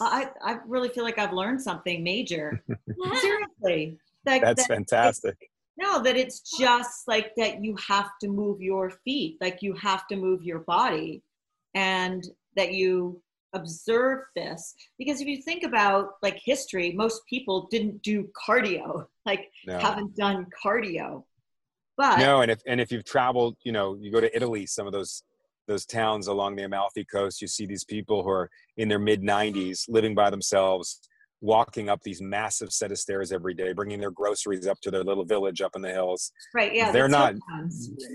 I, 0.00 0.28
I 0.44 0.58
really 0.66 0.88
feel 0.88 1.04
like 1.04 1.18
I've 1.18 1.32
learned 1.32 1.62
something 1.62 2.02
major. 2.02 2.62
Seriously. 3.20 3.98
That, 4.24 4.42
That's 4.42 4.66
that 4.66 4.74
fantastic. 4.74 5.36
No, 5.78 6.02
that 6.02 6.16
it's 6.16 6.56
just 6.58 7.08
like 7.08 7.32
that 7.36 7.62
you 7.64 7.76
have 7.88 8.10
to 8.20 8.28
move 8.28 8.60
your 8.60 8.90
feet, 9.04 9.38
like 9.40 9.62
you 9.62 9.74
have 9.74 10.06
to 10.08 10.16
move 10.16 10.42
your 10.42 10.60
body. 10.60 11.22
And 11.74 12.22
that 12.56 12.74
you 12.74 13.22
observe 13.54 14.20
this 14.34 14.74
because 14.98 15.20
if 15.20 15.26
you 15.26 15.42
think 15.42 15.62
about 15.62 16.12
like 16.22 16.40
history 16.42 16.92
most 16.92 17.20
people 17.28 17.68
didn't 17.70 18.00
do 18.02 18.26
cardio 18.48 19.04
like 19.26 19.50
no. 19.66 19.78
haven't 19.78 20.14
done 20.16 20.46
cardio 20.64 21.22
but 22.02 22.18
no 22.18 22.40
and 22.40 22.50
if 22.50 22.60
and 22.66 22.80
if 22.80 22.90
you've 22.90 23.04
traveled 23.04 23.56
you 23.64 23.72
know 23.72 23.96
you 24.00 24.10
go 24.10 24.20
to 24.20 24.34
italy 24.36 24.66
some 24.66 24.86
of 24.86 24.92
those 24.92 25.22
those 25.68 25.86
towns 25.86 26.26
along 26.26 26.56
the 26.56 26.64
amalfi 26.64 27.04
coast 27.04 27.40
you 27.40 27.46
see 27.46 27.66
these 27.66 27.84
people 27.84 28.22
who 28.22 28.30
are 28.30 28.50
in 28.76 28.88
their 28.88 28.98
mid 28.98 29.22
90s 29.22 29.84
living 29.88 30.14
by 30.14 30.28
themselves 30.28 31.00
walking 31.42 31.88
up 31.88 32.00
these 32.02 32.22
massive 32.22 32.72
set 32.72 32.92
of 32.92 32.98
stairs 32.98 33.32
every 33.32 33.52
day 33.52 33.72
bringing 33.72 34.00
their 34.00 34.12
groceries 34.12 34.66
up 34.66 34.80
to 34.80 34.90
their 34.90 35.02
little 35.02 35.24
village 35.24 35.60
up 35.60 35.72
in 35.74 35.82
the 35.82 35.90
hills. 35.90 36.30
Right 36.54 36.72
yeah 36.72 36.92
they're 36.92 37.08
not 37.08 37.34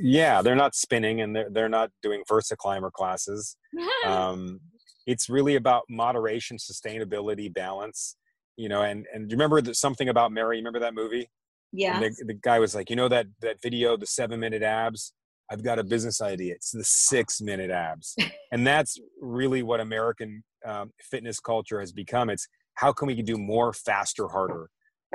yeah 0.01 0.41
they're 0.41 0.55
not 0.55 0.73
spinning 0.75 1.21
and 1.21 1.35
they're, 1.35 1.49
they're 1.49 1.69
not 1.69 1.91
doing 2.01 2.23
VersaClimber 2.29 2.91
classes. 2.91 3.57
Um, 4.05 4.59
it's 5.05 5.29
really 5.29 5.55
about 5.55 5.83
moderation 5.89 6.57
sustainability 6.57 7.53
balance 7.53 8.15
you 8.55 8.69
know 8.69 8.83
and 8.83 9.05
and 9.13 9.27
do 9.27 9.33
you 9.33 9.37
remember 9.37 9.73
something 9.73 10.09
about 10.09 10.31
mary? 10.31 10.57
Remember 10.57 10.79
that 10.79 10.93
movie 10.93 11.29
yeah. 11.71 11.99
the, 11.99 12.11
the 12.25 12.33
guy 12.33 12.59
was 12.59 12.75
like 12.75 12.89
you 12.89 12.95
know 12.95 13.07
that 13.07 13.27
that 13.41 13.61
video 13.61 13.97
the 13.97 14.05
seven 14.05 14.39
minute 14.39 14.63
abs? 14.63 15.13
I've 15.49 15.63
got 15.63 15.79
a 15.79 15.83
business 15.83 16.19
idea. 16.21 16.55
It's 16.55 16.71
the 16.71 16.83
six 16.83 17.39
minute 17.41 17.71
abs. 17.71 18.15
And 18.51 18.65
that's 18.65 18.97
really 19.21 19.61
what 19.61 19.81
american 19.81 20.41
um, 20.65 20.91
fitness 21.01 21.39
culture 21.39 21.81
has 21.81 21.91
become. 21.91 22.29
It's 22.29 22.47
how 22.75 22.93
can 22.93 23.07
we 23.07 23.21
do 23.21 23.37
more 23.37 23.73
faster 23.73 24.29
harder? 24.29 24.69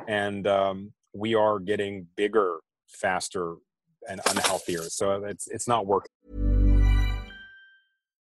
And 0.06 0.46
um, 0.46 0.92
we 1.14 1.34
are 1.34 1.58
getting 1.58 2.06
bigger 2.16 2.56
faster 2.88 3.56
and 4.08 4.20
unhealthier. 4.24 4.82
So 4.90 5.24
it's 5.24 5.48
it's 5.48 5.66
not 5.66 5.86
working 5.86 6.51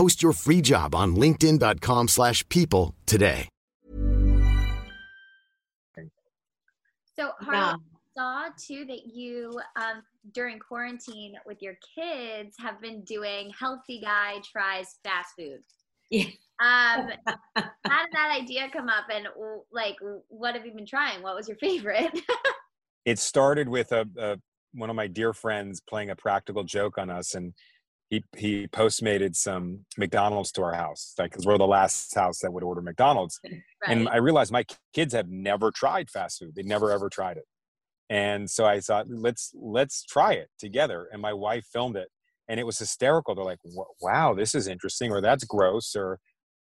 Post 0.00 0.22
your 0.22 0.32
free 0.32 0.62
job 0.62 0.94
on 0.94 1.14
linkedin.com 1.14 2.08
slash 2.08 2.48
people 2.48 2.94
today. 3.04 3.50
So, 7.14 7.32
Harley, 7.38 7.58
yeah. 7.58 7.74
saw 8.16 8.48
too 8.58 8.86
that 8.86 9.14
you 9.14 9.60
um, 9.76 10.02
during 10.32 10.58
quarantine 10.58 11.34
with 11.44 11.60
your 11.60 11.74
kids 11.94 12.56
have 12.58 12.80
been 12.80 13.02
doing 13.02 13.52
healthy 13.60 14.00
guy 14.00 14.36
tries 14.50 14.96
fast 15.04 15.34
food. 15.36 15.60
Yeah. 16.08 16.24
Um, 16.60 17.10
how 17.56 18.04
did 18.04 18.12
that 18.14 18.38
idea 18.40 18.70
come 18.72 18.88
up, 18.88 19.04
and 19.12 19.26
like, 19.70 19.96
what 20.28 20.54
have 20.54 20.64
you 20.64 20.72
been 20.72 20.86
trying? 20.86 21.22
What 21.22 21.36
was 21.36 21.46
your 21.46 21.58
favorite? 21.58 22.18
it 23.04 23.18
started 23.18 23.68
with 23.68 23.92
a, 23.92 24.08
a, 24.18 24.38
one 24.72 24.88
of 24.88 24.96
my 24.96 25.08
dear 25.08 25.34
friends 25.34 25.82
playing 25.86 26.08
a 26.08 26.16
practical 26.16 26.64
joke 26.64 26.96
on 26.96 27.10
us, 27.10 27.34
and 27.34 27.52
he 28.10 28.24
he 28.36 28.66
postmated 28.66 29.36
some 29.36 29.86
McDonald's 29.96 30.50
to 30.52 30.62
our 30.62 30.74
house, 30.74 31.14
like 31.16 31.30
because 31.30 31.46
we're 31.46 31.58
the 31.58 31.66
last 31.66 32.12
house 32.14 32.40
that 32.40 32.52
would 32.52 32.64
order 32.64 32.82
McDonald's. 32.82 33.38
Right. 33.44 33.62
And 33.86 34.08
I 34.08 34.16
realized 34.16 34.52
my 34.52 34.64
kids 34.92 35.14
have 35.14 35.28
never 35.30 35.70
tried 35.70 36.10
fast 36.10 36.40
food; 36.40 36.54
they 36.56 36.62
never 36.62 36.90
ever 36.90 37.08
tried 37.08 37.36
it. 37.36 37.44
And 38.10 38.50
so 38.50 38.66
I 38.66 38.80
thought, 38.80 39.06
let's 39.08 39.52
let's 39.54 40.02
try 40.04 40.32
it 40.32 40.48
together. 40.58 41.08
And 41.12 41.22
my 41.22 41.32
wife 41.32 41.64
filmed 41.72 41.96
it, 41.96 42.08
and 42.48 42.58
it 42.58 42.66
was 42.66 42.80
hysterical. 42.80 43.36
They're 43.36 43.44
like, 43.44 43.60
"Wow, 44.00 44.34
this 44.34 44.56
is 44.56 44.66
interesting," 44.66 45.12
or 45.12 45.20
"That's 45.20 45.44
gross," 45.44 45.94
or 45.94 46.18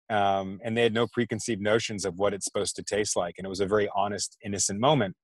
um, 0.09 0.59
and 0.63 0.75
they 0.75 0.83
had 0.83 0.93
no 0.93 1.07
preconceived 1.07 1.61
notions 1.61 2.03
of 2.03 2.17
what 2.17 2.33
it's 2.33 2.45
supposed 2.45 2.75
to 2.75 2.83
taste 2.83 3.15
like 3.15 3.35
and 3.37 3.45
it 3.45 3.49
was 3.49 3.59
a 3.59 3.67
very 3.67 3.87
honest 3.95 4.37
innocent 4.43 4.79
moment 4.79 5.15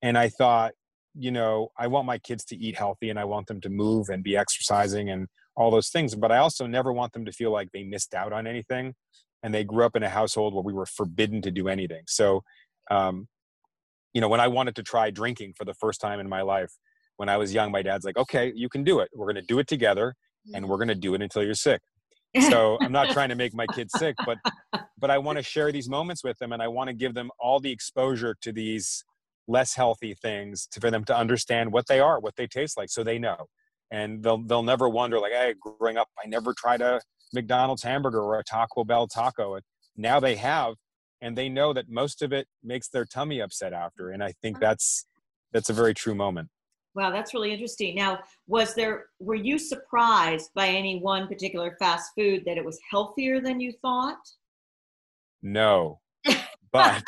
and 0.00 0.16
i 0.16 0.28
thought 0.28 0.72
you 1.14 1.32
know 1.32 1.72
i 1.76 1.88
want 1.88 2.06
my 2.06 2.18
kids 2.18 2.44
to 2.44 2.56
eat 2.56 2.76
healthy 2.76 3.10
and 3.10 3.18
i 3.18 3.24
want 3.24 3.48
them 3.48 3.60
to 3.60 3.68
move 3.68 4.08
and 4.10 4.22
be 4.22 4.36
exercising 4.36 5.10
and 5.10 5.26
all 5.56 5.70
those 5.70 5.90
things 5.90 6.14
but 6.14 6.32
i 6.32 6.38
also 6.38 6.66
never 6.66 6.92
want 6.92 7.12
them 7.12 7.24
to 7.24 7.32
feel 7.32 7.50
like 7.50 7.70
they 7.72 7.82
missed 7.82 8.14
out 8.14 8.32
on 8.32 8.46
anything 8.46 8.94
and 9.42 9.52
they 9.52 9.64
grew 9.64 9.84
up 9.84 9.96
in 9.96 10.02
a 10.02 10.08
household 10.08 10.54
where 10.54 10.62
we 10.62 10.72
were 10.72 10.86
forbidden 10.86 11.42
to 11.42 11.50
do 11.50 11.68
anything. 11.68 12.02
So 12.06 12.42
um, 12.90 13.28
you 14.12 14.20
know 14.20 14.28
when 14.28 14.40
i 14.40 14.48
wanted 14.48 14.76
to 14.76 14.82
try 14.82 15.10
drinking 15.10 15.54
for 15.56 15.64
the 15.64 15.72
first 15.74 16.00
time 16.00 16.20
in 16.20 16.28
my 16.28 16.42
life 16.42 16.72
when 17.16 17.30
i 17.30 17.36
was 17.38 17.54
young 17.54 17.72
my 17.72 17.80
dad's 17.80 18.04
like 18.04 18.16
okay 18.16 18.52
you 18.54 18.68
can 18.68 18.84
do 18.84 19.00
it. 19.00 19.08
We're 19.14 19.26
going 19.26 19.36
to 19.36 19.42
do 19.42 19.58
it 19.58 19.66
together 19.66 20.14
and 20.52 20.68
we're 20.68 20.76
going 20.76 20.88
to 20.88 20.94
do 20.94 21.14
it 21.14 21.22
until 21.22 21.42
you're 21.42 21.54
sick. 21.54 21.80
So 22.48 22.76
i'm 22.80 22.92
not 22.92 23.10
trying 23.10 23.30
to 23.30 23.34
make 23.34 23.54
my 23.54 23.66
kids 23.68 23.92
sick 23.96 24.16
but 24.26 24.38
but 24.98 25.10
i 25.10 25.18
want 25.18 25.38
to 25.38 25.42
share 25.42 25.72
these 25.72 25.88
moments 25.88 26.22
with 26.24 26.36
them 26.38 26.52
and 26.52 26.62
i 26.62 26.68
want 26.68 26.88
to 26.88 26.94
give 26.94 27.14
them 27.14 27.30
all 27.38 27.60
the 27.60 27.70
exposure 27.70 28.36
to 28.42 28.52
these 28.52 29.04
less 29.48 29.74
healthy 29.74 30.14
things 30.14 30.66
to, 30.66 30.80
for 30.80 30.90
them 30.90 31.04
to 31.04 31.16
understand 31.16 31.72
what 31.72 31.86
they 31.88 32.00
are, 32.00 32.20
what 32.20 32.36
they 32.36 32.46
taste 32.46 32.76
like, 32.76 32.88
so 32.88 33.02
they 33.02 33.18
know. 33.18 33.46
And 33.92 34.22
they'll 34.22 34.42
they'll 34.42 34.64
never 34.64 34.88
wonder 34.88 35.20
like, 35.20 35.32
hey, 35.32 35.54
growing 35.60 35.96
up, 35.96 36.08
I 36.22 36.26
never 36.26 36.52
tried 36.54 36.80
a 36.80 37.00
McDonald's 37.32 37.82
hamburger 37.82 38.20
or 38.20 38.38
a 38.38 38.44
Taco 38.44 38.84
Bell 38.84 39.06
taco. 39.06 39.54
And 39.54 39.64
now 39.96 40.18
they 40.18 40.34
have, 40.36 40.74
and 41.20 41.36
they 41.36 41.48
know 41.48 41.72
that 41.72 41.88
most 41.88 42.22
of 42.22 42.32
it 42.32 42.48
makes 42.64 42.88
their 42.88 43.04
tummy 43.04 43.40
upset 43.40 43.72
after. 43.72 44.10
And 44.10 44.24
I 44.24 44.32
think 44.42 44.58
that's 44.58 45.06
that's 45.52 45.70
a 45.70 45.74
very 45.74 45.94
true 45.94 46.14
moment. 46.14 46.48
Wow, 46.94 47.10
that's 47.10 47.32
really 47.32 47.52
interesting. 47.52 47.94
Now, 47.94 48.20
was 48.46 48.74
there 48.74 49.06
were 49.20 49.34
you 49.34 49.58
surprised 49.58 50.50
by 50.54 50.68
any 50.68 50.98
one 51.00 51.28
particular 51.28 51.76
fast 51.78 52.10
food 52.16 52.42
that 52.46 52.58
it 52.58 52.64
was 52.64 52.78
healthier 52.90 53.40
than 53.40 53.60
you 53.60 53.72
thought? 53.82 54.18
No. 55.42 56.00
But 56.72 57.04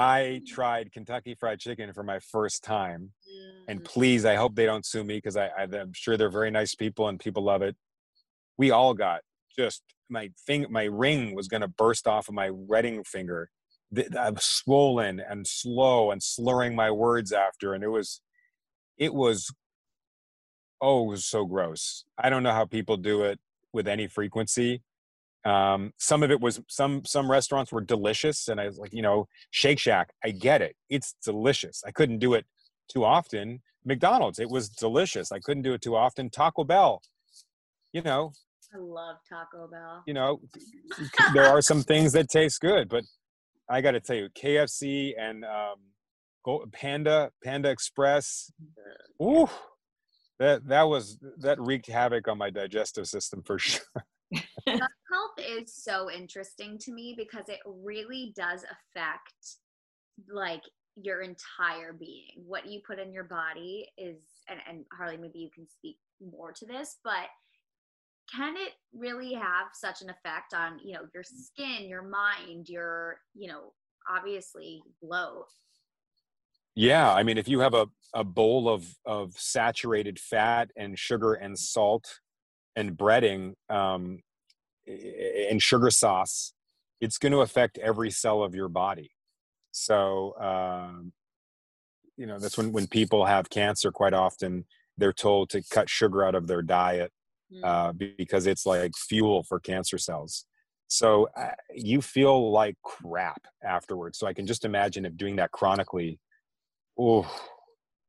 I 0.00 0.40
tried 0.46 0.92
Kentucky 0.92 1.34
Fried 1.34 1.60
Chicken 1.60 1.92
for 1.92 2.02
my 2.02 2.20
first 2.20 2.64
time. 2.64 3.10
And 3.68 3.82
mm. 3.82 3.84
please, 3.84 4.24
I 4.24 4.34
hope 4.34 4.54
they 4.54 4.64
don't 4.64 4.86
sue 4.86 5.04
me 5.04 5.18
because 5.18 5.36
I, 5.36 5.48
I, 5.48 5.64
am 5.64 5.92
sure 5.92 6.16
they're 6.16 6.30
very 6.30 6.50
nice 6.50 6.74
people 6.74 7.06
and 7.06 7.20
people 7.20 7.44
love 7.44 7.60
it. 7.60 7.76
We 8.56 8.70
all 8.70 8.94
got 8.94 9.20
just 9.54 9.82
my 10.08 10.30
thing, 10.46 10.64
my 10.70 10.84
ring 10.84 11.34
was 11.34 11.48
going 11.48 11.60
to 11.60 11.68
burst 11.68 12.06
off 12.06 12.28
of 12.28 12.34
my 12.34 12.48
wedding 12.50 13.04
finger. 13.04 13.50
I'm 14.18 14.38
swollen 14.38 15.20
and 15.20 15.46
slow 15.46 16.10
and 16.10 16.22
slurring 16.22 16.74
my 16.74 16.90
words 16.90 17.30
after. 17.30 17.74
And 17.74 17.84
it 17.84 17.88
was, 17.88 18.22
it 18.96 19.12
was, 19.12 19.52
oh, 20.80 21.04
it 21.04 21.08
was 21.08 21.26
so 21.26 21.44
gross. 21.44 22.04
I 22.16 22.30
don't 22.30 22.42
know 22.42 22.54
how 22.54 22.64
people 22.64 22.96
do 22.96 23.24
it 23.24 23.38
with 23.70 23.86
any 23.86 24.06
frequency 24.06 24.80
um, 25.44 25.92
some 25.96 26.22
of 26.22 26.30
it 26.30 26.40
was 26.40 26.60
some 26.68 27.02
some 27.04 27.30
restaurants 27.30 27.72
were 27.72 27.80
delicious, 27.80 28.48
and 28.48 28.60
I 28.60 28.66
was 28.66 28.78
like, 28.78 28.92
you 28.92 29.02
know, 29.02 29.26
Shake 29.50 29.78
Shack, 29.78 30.10
I 30.24 30.30
get 30.30 30.60
it, 30.60 30.76
it's 30.90 31.14
delicious. 31.24 31.82
I 31.86 31.90
couldn't 31.90 32.18
do 32.18 32.34
it 32.34 32.44
too 32.92 33.04
often. 33.04 33.60
McDonald's, 33.84 34.38
it 34.38 34.50
was 34.50 34.68
delicious. 34.68 35.32
I 35.32 35.38
couldn't 35.38 35.62
do 35.62 35.72
it 35.72 35.80
too 35.80 35.96
often. 35.96 36.28
Taco 36.28 36.64
Bell, 36.64 37.00
you 37.92 38.02
know. 38.02 38.32
I 38.74 38.78
love 38.78 39.16
Taco 39.28 39.66
Bell. 39.66 40.02
You 40.06 40.14
know, 40.14 40.40
there 41.34 41.46
are 41.46 41.62
some 41.62 41.82
things 41.82 42.12
that 42.12 42.28
taste 42.28 42.60
good, 42.60 42.88
but 42.88 43.04
I 43.68 43.80
got 43.80 43.92
to 43.92 44.00
tell 44.00 44.16
you, 44.16 44.28
KFC 44.28 45.12
and 45.18 45.44
um, 45.44 46.60
Panda 46.72 47.30
Panda 47.42 47.70
Express, 47.70 48.52
ooh, 49.22 49.48
that 50.38 50.66
that 50.68 50.82
was 50.82 51.18
that 51.38 51.58
wreaked 51.60 51.86
havoc 51.86 52.28
on 52.28 52.36
my 52.36 52.50
digestive 52.50 53.06
system 53.06 53.42
for 53.42 53.58
sure 53.58 53.80
health 54.66 55.38
is 55.38 55.74
so 55.74 56.10
interesting 56.10 56.78
to 56.78 56.92
me 56.92 57.14
because 57.16 57.48
it 57.48 57.60
really 57.64 58.32
does 58.36 58.64
affect 58.64 59.56
like 60.32 60.62
your 60.96 61.22
entire 61.22 61.92
being. 61.92 62.44
What 62.46 62.66
you 62.66 62.80
put 62.86 62.98
in 62.98 63.12
your 63.12 63.24
body 63.24 63.88
is, 63.96 64.18
and, 64.48 64.60
and 64.68 64.84
Harley, 64.96 65.16
maybe 65.16 65.38
you 65.38 65.50
can 65.54 65.66
speak 65.68 65.96
more 66.20 66.52
to 66.52 66.66
this, 66.66 66.98
but 67.04 67.28
can 68.32 68.54
it 68.56 68.72
really 68.92 69.32
have 69.34 69.68
such 69.72 70.02
an 70.02 70.10
effect 70.10 70.54
on 70.54 70.78
you 70.84 70.94
know 70.94 71.00
your 71.14 71.22
skin 71.22 71.88
your 71.88 72.02
mind 72.02 72.68
your 72.68 73.18
you 73.34 73.48
know 73.48 73.72
obviously 74.08 74.80
bloat 75.02 75.46
yeah 76.74 77.12
i 77.12 77.22
mean 77.22 77.38
if 77.38 77.48
you 77.48 77.60
have 77.60 77.74
a, 77.74 77.86
a 78.14 78.24
bowl 78.24 78.68
of 78.68 78.86
of 79.04 79.32
saturated 79.36 80.18
fat 80.18 80.70
and 80.76 80.98
sugar 80.98 81.34
and 81.34 81.58
salt 81.58 82.20
and 82.76 82.96
breading 82.96 83.52
um, 83.68 84.20
and 85.50 85.62
sugar 85.62 85.90
sauce, 85.90 86.52
it's 87.00 87.18
going 87.18 87.32
to 87.32 87.40
affect 87.40 87.78
every 87.78 88.10
cell 88.10 88.42
of 88.42 88.54
your 88.54 88.68
body. 88.68 89.10
So, 89.72 90.34
um, 90.38 91.12
you 92.16 92.26
know, 92.26 92.38
that's 92.38 92.58
when, 92.58 92.72
when 92.72 92.86
people 92.86 93.24
have 93.24 93.50
cancer, 93.50 93.90
quite 93.92 94.14
often 94.14 94.64
they're 94.98 95.12
told 95.12 95.48
to 95.50 95.62
cut 95.70 95.88
sugar 95.88 96.24
out 96.24 96.34
of 96.34 96.46
their 96.46 96.62
diet 96.62 97.12
mm. 97.52 97.64
uh, 97.64 97.92
because 97.92 98.46
it's 98.46 98.66
like 98.66 98.92
fuel 98.96 99.42
for 99.42 99.58
cancer 99.58 99.96
cells. 99.96 100.44
So 100.88 101.28
uh, 101.36 101.52
you 101.74 102.02
feel 102.02 102.50
like 102.50 102.76
crap 102.82 103.42
afterwards. 103.62 104.18
So 104.18 104.26
I 104.26 104.34
can 104.34 104.46
just 104.46 104.64
imagine 104.64 105.04
if 105.04 105.16
doing 105.16 105.36
that 105.36 105.52
chronically, 105.52 106.18
oh, 106.98 107.30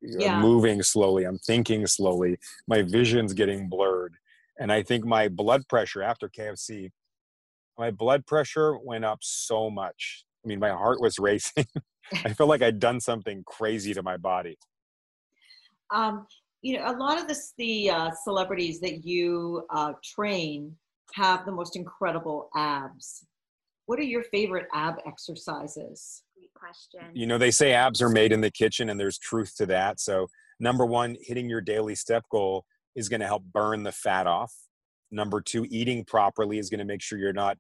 yeah. 0.04 0.42
Moving 0.42 0.82
slowly, 0.82 1.26
I'm 1.26 1.38
thinking 1.38 1.86
slowly, 1.86 2.40
my 2.68 2.82
vision's 2.82 3.34
getting 3.34 3.70
blurred 3.70 4.16
and 4.62 4.72
I 4.72 4.84
think 4.84 5.04
my 5.04 5.28
blood 5.28 5.68
pressure 5.68 6.04
after 6.04 6.30
KFC, 6.30 6.92
my 7.80 7.90
blood 7.90 8.28
pressure 8.28 8.78
went 8.78 9.04
up 9.04 9.18
so 9.22 9.72
much. 9.72 10.24
I 10.46 10.48
mean, 10.48 10.60
my 10.60 10.70
heart 10.70 11.02
was 11.02 11.18
racing. 11.20 11.66
I 12.24 12.34
felt 12.34 12.48
like 12.48 12.62
I'd 12.62 12.80
done 12.80 13.00
something 13.00 13.44
crazy 13.48 13.96
to 13.96 14.04
my 14.04 14.18
body. 14.18 14.58
Um, 15.90 16.28
you 16.62 16.78
know, 16.78 16.92
a 16.92 16.96
lot 16.96 17.20
of 17.20 17.28
this, 17.28 17.54
the 17.58 17.90
uh, 17.90 18.12
celebrities 18.24 18.80
that 18.82 19.04
you 19.04 19.66
uh, 19.72 19.94
train 20.04 20.76
have 21.16 21.44
the 21.44 21.52
most 21.52 21.76
incredible 21.76 22.50
abs. 22.56 23.26
What 23.88 23.98
are 23.98 24.04
your 24.04 24.24
favorite 24.26 24.68
ab 24.76 24.98
exercises? 25.08 26.22
Great 26.38 26.54
question. 26.54 27.02
You 27.14 27.26
know, 27.26 27.40
they 27.40 27.52
say 27.52 27.74
abs 27.74 28.00
are 28.00 28.10
made 28.10 28.32
in 28.32 28.42
the 28.42 28.52
kitchen, 28.52 28.90
and 28.92 29.00
there's 29.00 29.18
truth 29.18 29.56
to 29.58 29.66
that. 29.66 30.00
So, 30.00 30.28
number 30.60 30.86
one, 30.86 31.18
hitting 31.20 31.50
your 31.50 31.62
daily 31.62 31.96
step 31.96 32.24
goal 32.30 32.64
is 32.96 33.10
going 33.10 33.22
to 33.22 33.28
help 33.28 33.44
burn 33.44 33.84
the 33.84 33.92
fat 33.92 34.28
off. 34.28 34.54
Number 35.12 35.42
two, 35.42 35.66
eating 35.70 36.06
properly 36.06 36.58
is 36.58 36.70
going 36.70 36.80
to 36.80 36.86
make 36.86 37.02
sure 37.02 37.18
you're 37.18 37.34
not 37.34 37.58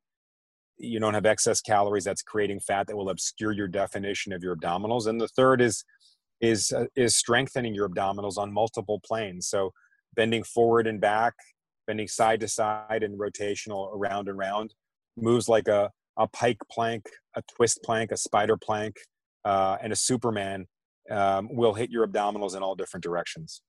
you 0.77 0.99
don't 0.99 1.13
have 1.13 1.25
excess 1.25 1.61
calories 1.61 2.03
that's 2.03 2.23
creating 2.23 2.59
fat 2.59 2.87
that 2.87 2.95
will 2.95 3.09
obscure 3.09 3.51
your 3.51 3.67
definition 3.67 4.33
of 4.33 4.41
your 4.41 4.55
abdominals. 4.55 5.05
And 5.07 5.21
the 5.21 5.27
third 5.27 5.61
is 5.61 5.83
is 6.39 6.71
uh, 6.71 6.85
is 6.95 7.15
strengthening 7.15 7.75
your 7.75 7.87
abdominals 7.87 8.37
on 8.37 8.51
multiple 8.51 8.99
planes. 9.05 9.47
So 9.47 9.71
bending 10.15 10.43
forward 10.43 10.87
and 10.87 10.99
back, 10.99 11.33
bending 11.87 12.07
side 12.07 12.39
to 12.41 12.47
side 12.47 13.03
and 13.03 13.19
rotational 13.19 13.95
around 13.95 14.27
and 14.27 14.37
round, 14.37 14.73
moves 15.15 15.47
like 15.47 15.67
a 15.67 15.91
a 16.17 16.27
pike 16.27 16.57
plank, 16.69 17.05
a 17.35 17.43
twist 17.55 17.81
plank, 17.83 18.11
a 18.11 18.17
spider 18.17 18.57
plank, 18.57 18.97
uh, 19.45 19.77
and 19.81 19.93
a 19.93 19.95
Superman 19.95 20.67
um, 21.09 21.47
will 21.51 21.73
hit 21.73 21.89
your 21.89 22.07
abdominals 22.07 22.55
in 22.55 22.63
all 22.63 22.75
different 22.75 23.03
directions. 23.03 23.61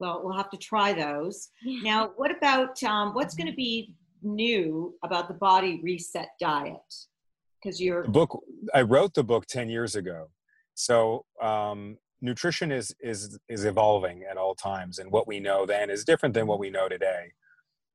Well, 0.00 0.20
we'll 0.22 0.36
have 0.36 0.50
to 0.50 0.56
try 0.56 0.92
those. 0.92 1.48
Now, 1.64 2.12
what 2.16 2.30
about 2.30 2.82
um, 2.84 3.14
what's 3.14 3.34
going 3.34 3.48
to 3.48 3.56
be 3.56 3.94
new 4.22 4.94
about 5.02 5.28
the 5.28 5.34
body 5.34 5.80
reset 5.82 6.28
diet? 6.40 6.76
Because 7.62 7.80
you're 7.80 8.04
book. 8.04 8.40
I 8.72 8.82
wrote 8.82 9.14
the 9.14 9.24
book 9.24 9.46
ten 9.46 9.68
years 9.68 9.96
ago, 9.96 10.30
so 10.74 11.24
um, 11.42 11.98
nutrition 12.20 12.70
is 12.70 12.94
is 13.00 13.38
is 13.48 13.64
evolving 13.64 14.22
at 14.30 14.36
all 14.36 14.54
times, 14.54 14.98
and 15.00 15.10
what 15.10 15.26
we 15.26 15.40
know 15.40 15.66
then 15.66 15.90
is 15.90 16.04
different 16.04 16.34
than 16.34 16.46
what 16.46 16.60
we 16.60 16.70
know 16.70 16.88
today. 16.88 17.32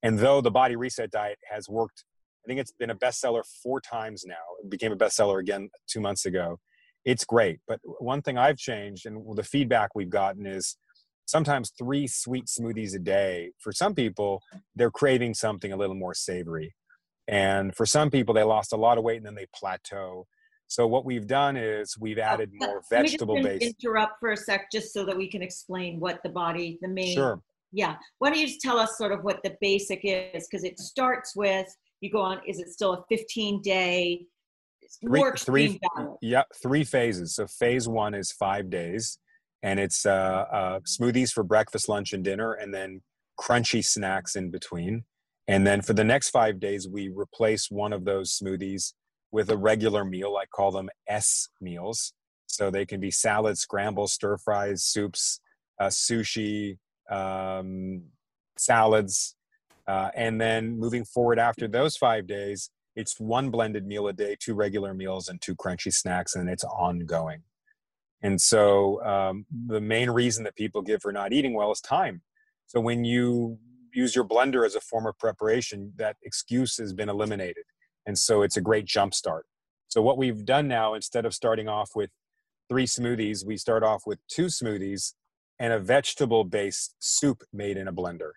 And 0.02 0.20
though 0.20 0.42
the 0.42 0.52
body 0.52 0.76
reset 0.76 1.12
diet 1.12 1.40
has 1.50 1.70
worked, 1.70 2.04
I 2.44 2.48
think 2.48 2.60
it's 2.60 2.74
been 2.74 2.90
a 2.90 2.96
bestseller 2.96 3.44
four 3.64 3.80
times 3.80 4.26
now. 4.28 4.34
It 4.62 4.70
became 4.70 4.92
a 4.92 4.98
bestseller 4.98 5.40
again 5.40 5.70
two 5.88 6.02
months 6.02 6.26
ago. 6.26 6.60
It's 7.06 7.24
great, 7.24 7.60
but 7.68 7.80
one 8.00 8.22
thing 8.22 8.38
I've 8.38 8.58
changed, 8.58 9.06
and 9.06 9.38
the 9.38 9.44
feedback 9.44 9.96
we've 9.96 10.10
gotten 10.10 10.46
is 10.46 10.78
sometimes 11.26 11.72
three 11.78 12.08
sweet 12.08 12.46
smoothies 12.46 12.96
a 12.96 13.00
day. 13.00 13.52
For 13.60 13.72
some 13.72 13.96
people, 13.96 14.42
they're 14.76 14.92
craving 14.92 15.34
something 15.34 15.72
a 15.72 15.78
little 15.78 15.96
more 15.96 16.14
savory. 16.14 16.76
And 17.28 17.74
for 17.76 17.86
some 17.86 18.10
people, 18.10 18.34
they 18.34 18.44
lost 18.44 18.74
a 18.74 18.78
lot 18.78 18.98
of 18.98 19.04
weight 19.04 19.18
and 19.18 19.26
then 19.26 19.36
they 19.36 19.48
plateau. 19.56 20.28
So 20.68 20.88
what 20.88 21.06
we've 21.06 21.28
done 21.28 21.56
is 21.56 21.96
we've 22.00 22.18
oh, 22.18 22.22
added 22.22 22.52
more 22.54 22.82
vegetable 22.90 23.42
based. 23.42 23.64
Interrupt 23.64 24.14
for 24.20 24.32
a 24.32 24.38
sec, 24.38 24.72
just 24.72 24.94
so 24.94 25.06
that 25.06 25.16
we 25.16 25.30
can 25.30 25.42
explain 25.42 26.00
what 26.00 26.20
the 26.24 26.30
body, 26.30 26.80
the 26.82 26.88
main. 26.88 27.16
Sure. 27.16 27.40
Yeah. 27.72 27.96
Why 28.20 28.30
don't 28.30 28.40
you 28.40 28.48
just 28.48 28.62
tell 28.62 28.78
us 28.78 28.98
sort 28.98 29.12
of 29.12 29.24
what 29.24 29.42
the 29.44 29.56
basic 29.62 30.02
is? 30.04 30.48
Because 30.50 30.64
it 30.64 30.80
starts 30.80 31.36
with 31.36 31.68
you 32.02 32.12
go 32.12 32.20
on. 32.20 32.40
Is 32.46 32.60
it 32.60 32.70
still 32.70 32.94
a 32.94 33.04
15 33.10 33.62
day? 33.62 34.26
Three, 35.02 35.24
three, 35.38 35.80
yeah, 36.22 36.44
three 36.62 36.84
phases. 36.84 37.36
So 37.36 37.48
phase 37.48 37.88
one 37.88 38.14
is 38.14 38.32
five 38.32 38.70
days 38.70 39.18
and 39.64 39.80
it's 39.80 40.06
uh, 40.06 40.46
uh, 40.52 40.80
smoothies 40.82 41.32
for 41.32 41.44
breakfast, 41.44 41.88
lunch, 41.88 42.14
and 42.14 42.24
dinner, 42.24 42.54
and 42.54 42.74
then 42.74 43.02
crunchy 43.40 43.84
snacks 43.84 44.36
in 44.36 44.52
between. 44.52 45.06
And 45.48 45.66
then 45.66 45.82
for 45.82 45.94
the 45.94 46.04
next 46.04 46.30
five 46.30 46.60
days, 46.60 46.88
we 46.88 47.10
replace 47.10 47.72
one 47.72 47.94
of 47.94 48.06
those 48.06 48.38
smoothies 48.38 48.94
with 49.32 49.50
a 49.50 49.58
regular 49.58 50.06
meal. 50.06 50.38
I 50.40 50.46
call 50.46 50.72
them 50.72 50.90
S 51.08 51.50
meals. 51.60 52.14
So 52.48 52.70
they 52.70 52.86
can 52.86 53.00
be 53.00 53.10
salads, 53.10 53.62
scrambles, 53.62 54.14
stir 54.14 54.38
fries, 54.38 54.84
soups, 54.84 55.40
uh, 55.80 55.88
sushi, 55.88 56.78
um, 57.10 58.04
salads. 58.58 59.36
Uh, 59.88 60.10
and 60.14 60.40
then 60.40 60.78
moving 60.78 61.04
forward 61.04 61.40
after 61.40 61.68
those 61.68 61.98
five 61.98 62.28
days, 62.28 62.70
it's 62.96 63.20
one 63.20 63.50
blended 63.50 63.88
meal 63.88 64.08
a 64.08 64.14
day, 64.14 64.36
two 64.40 64.54
regular 64.54 64.94
meals, 64.94 65.30
and 65.30 65.42
two 65.42 65.56
crunchy 65.56 65.92
snacks, 65.92 66.36
and 66.36 66.48
it's 66.48 66.64
ongoing. 66.64 67.42
And 68.24 68.42
so 68.42 69.04
um, 69.04 69.46
the 69.68 69.82
main 69.82 70.10
reason 70.10 70.46
that 70.46 70.56
people 70.56 70.82
give 70.82 71.02
for 71.02 71.12
not 71.12 71.34
eating 71.34 71.54
well 71.54 71.72
is 71.72 71.82
time. 71.82 72.22
So 72.68 72.80
when 72.80 73.04
you 73.04 73.60
use 73.94 74.16
your 74.16 74.26
blender 74.26 74.66
as 74.66 74.76
a 74.76 74.82
form 74.82 75.06
of 75.06 75.18
preparation, 75.20 75.92
that 75.98 76.16
excuse 76.24 76.78
has 76.78 76.94
been 76.94 77.10
eliminated. 77.10 77.66
And 78.06 78.18
so 78.18 78.42
it's 78.42 78.58
a 78.58 78.62
great 78.62 78.86
jump 78.86 79.14
start. 79.14 79.46
So 79.90 80.02
what 80.02 80.18
we've 80.18 80.46
done 80.46 80.68
now, 80.68 80.94
instead 80.94 81.26
of 81.26 81.34
starting 81.34 81.68
off 81.68 81.92
with 81.96 82.10
three 82.70 82.88
smoothies, 82.88 83.46
we 83.46 83.58
start 83.58 83.84
off 83.84 84.04
with 84.08 84.20
two 84.28 84.46
smoothies 84.46 85.14
and 85.60 85.74
a 85.74 85.80
vegetable 85.80 86.44
based 86.44 86.96
soup 87.00 87.44
made 87.54 87.78
in 87.78 87.88
a 87.88 87.94
blender 87.94 88.32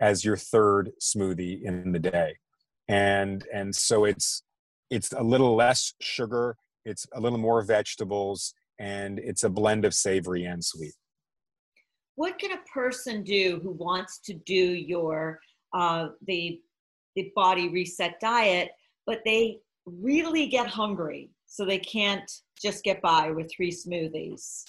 as 0.00 0.24
your 0.24 0.36
third 0.36 0.92
smoothie 1.00 1.62
in 1.62 1.92
the 1.92 1.98
day. 1.98 2.36
And 2.88 3.46
and 3.52 3.74
so 3.74 4.04
it's 4.04 4.42
it's 4.90 5.12
a 5.12 5.22
little 5.22 5.54
less 5.56 5.94
sugar, 6.00 6.56
it's 6.84 7.06
a 7.12 7.20
little 7.20 7.38
more 7.38 7.62
vegetables, 7.62 8.54
and 8.78 9.18
it's 9.18 9.44
a 9.44 9.50
blend 9.50 9.84
of 9.84 9.94
savory 9.94 10.44
and 10.44 10.64
sweet. 10.64 10.94
What 12.16 12.38
can 12.38 12.52
a 12.52 12.62
person 12.72 13.22
do 13.22 13.60
who 13.62 13.72
wants 13.72 14.20
to 14.20 14.34
do 14.34 14.54
your 14.54 15.40
uh, 15.72 16.08
the 16.26 16.60
the 17.16 17.32
body 17.34 17.68
reset 17.68 18.18
diet, 18.20 18.70
but 19.06 19.20
they 19.24 19.58
really 19.86 20.46
get 20.46 20.66
hungry, 20.66 21.30
so 21.46 21.64
they 21.64 21.78
can't 21.78 22.30
just 22.60 22.84
get 22.84 23.02
by 23.02 23.30
with 23.30 23.50
three 23.54 23.70
smoothies? 23.70 24.62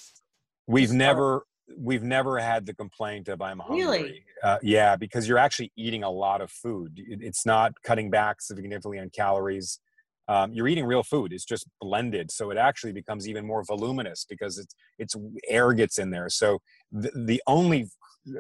We've 0.67 0.91
never 0.91 1.45
we've 1.77 2.03
never 2.03 2.39
had 2.39 2.65
the 2.65 2.73
complaint 2.73 3.27
of 3.27 3.41
I'm 3.41 3.59
hungry. 3.59 3.79
Really? 3.79 4.23
Uh, 4.43 4.57
yeah, 4.61 4.95
because 4.95 5.27
you're 5.27 5.37
actually 5.37 5.71
eating 5.75 6.03
a 6.03 6.09
lot 6.09 6.41
of 6.41 6.51
food. 6.51 7.01
It's 7.07 7.45
not 7.45 7.73
cutting 7.83 8.09
back 8.09 8.41
significantly 8.41 8.99
on 8.99 9.09
calories. 9.09 9.79
Um, 10.27 10.53
you're 10.53 10.67
eating 10.67 10.85
real 10.85 11.03
food. 11.03 11.33
It's 11.33 11.45
just 11.45 11.67
blended, 11.79 12.31
so 12.31 12.49
it 12.49 12.57
actually 12.57 12.93
becomes 12.93 13.27
even 13.27 13.45
more 13.45 13.63
voluminous 13.63 14.25
because 14.27 14.57
it's 14.57 14.75
it's 14.97 15.15
air 15.47 15.73
gets 15.73 15.99
in 15.99 16.09
there. 16.09 16.29
So 16.29 16.59
the, 16.91 17.11
the 17.15 17.41
only 17.45 17.89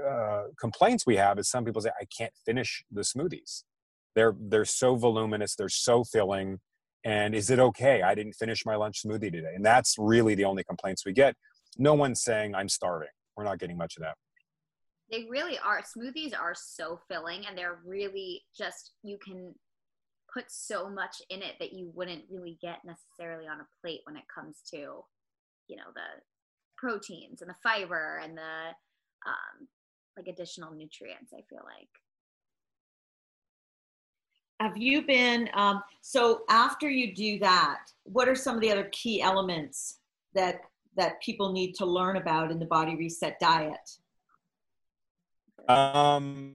uh, 0.07 0.43
complaints 0.59 1.05
we 1.05 1.15
have 1.17 1.37
is 1.37 1.49
some 1.49 1.63
people 1.63 1.81
say 1.81 1.91
I 2.01 2.05
can't 2.17 2.33
finish 2.45 2.83
the 2.91 3.01
smoothies. 3.01 3.63
They're 4.15 4.35
they're 4.39 4.65
so 4.65 4.95
voluminous. 4.95 5.55
They're 5.55 5.69
so 5.69 6.03
filling. 6.03 6.59
And 7.03 7.35
is 7.35 7.51
it 7.51 7.59
okay? 7.59 8.01
I 8.01 8.15
didn't 8.15 8.33
finish 8.33 8.65
my 8.65 8.75
lunch 8.75 9.03
smoothie 9.05 9.31
today. 9.31 9.53
And 9.53 9.63
that's 9.63 9.93
really 9.99 10.33
the 10.33 10.45
only 10.45 10.63
complaints 10.63 11.05
we 11.05 11.13
get 11.13 11.35
no 11.77 11.93
one's 11.93 12.23
saying 12.23 12.55
I'm 12.55 12.69
starving. 12.69 13.09
We're 13.35 13.43
not 13.43 13.59
getting 13.59 13.77
much 13.77 13.97
of 13.97 14.03
that. 14.03 14.15
They 15.11 15.27
really 15.29 15.59
are. 15.59 15.81
Smoothies 15.81 16.37
are 16.37 16.55
so 16.55 16.99
filling 17.07 17.45
and 17.47 17.57
they're 17.57 17.79
really 17.85 18.43
just, 18.57 18.91
you 19.03 19.17
can 19.23 19.53
put 20.35 20.45
so 20.51 20.89
much 20.89 21.21
in 21.29 21.41
it 21.41 21.53
that 21.59 21.73
you 21.73 21.91
wouldn't 21.95 22.23
really 22.29 22.57
get 22.61 22.79
necessarily 22.85 23.47
on 23.47 23.61
a 23.61 23.67
plate 23.81 24.01
when 24.03 24.17
it 24.17 24.23
comes 24.33 24.57
to, 24.71 24.77
you 25.67 25.77
know, 25.77 25.91
the 25.95 26.21
proteins 26.77 27.41
and 27.41 27.49
the 27.49 27.55
fiber 27.63 28.19
and 28.21 28.37
the 28.37 28.73
um, 29.25 29.67
like 30.17 30.27
additional 30.27 30.73
nutrients, 30.73 31.31
I 31.33 31.41
feel 31.49 31.63
like. 31.63 31.87
Have 34.59 34.77
you 34.77 35.05
been, 35.05 35.49
um, 35.53 35.81
so 36.01 36.41
after 36.49 36.89
you 36.89 37.13
do 37.13 37.39
that, 37.39 37.79
what 38.03 38.27
are 38.27 38.35
some 38.35 38.55
of 38.55 38.61
the 38.61 38.71
other 38.71 38.89
key 38.91 39.21
elements 39.21 39.99
that 40.33 40.61
that 40.97 41.21
people 41.21 41.51
need 41.51 41.73
to 41.73 41.85
learn 41.85 42.15
about 42.15 42.51
in 42.51 42.59
the 42.59 42.65
body 42.65 42.95
reset 42.95 43.37
diet? 43.37 43.97
Um, 45.67 46.53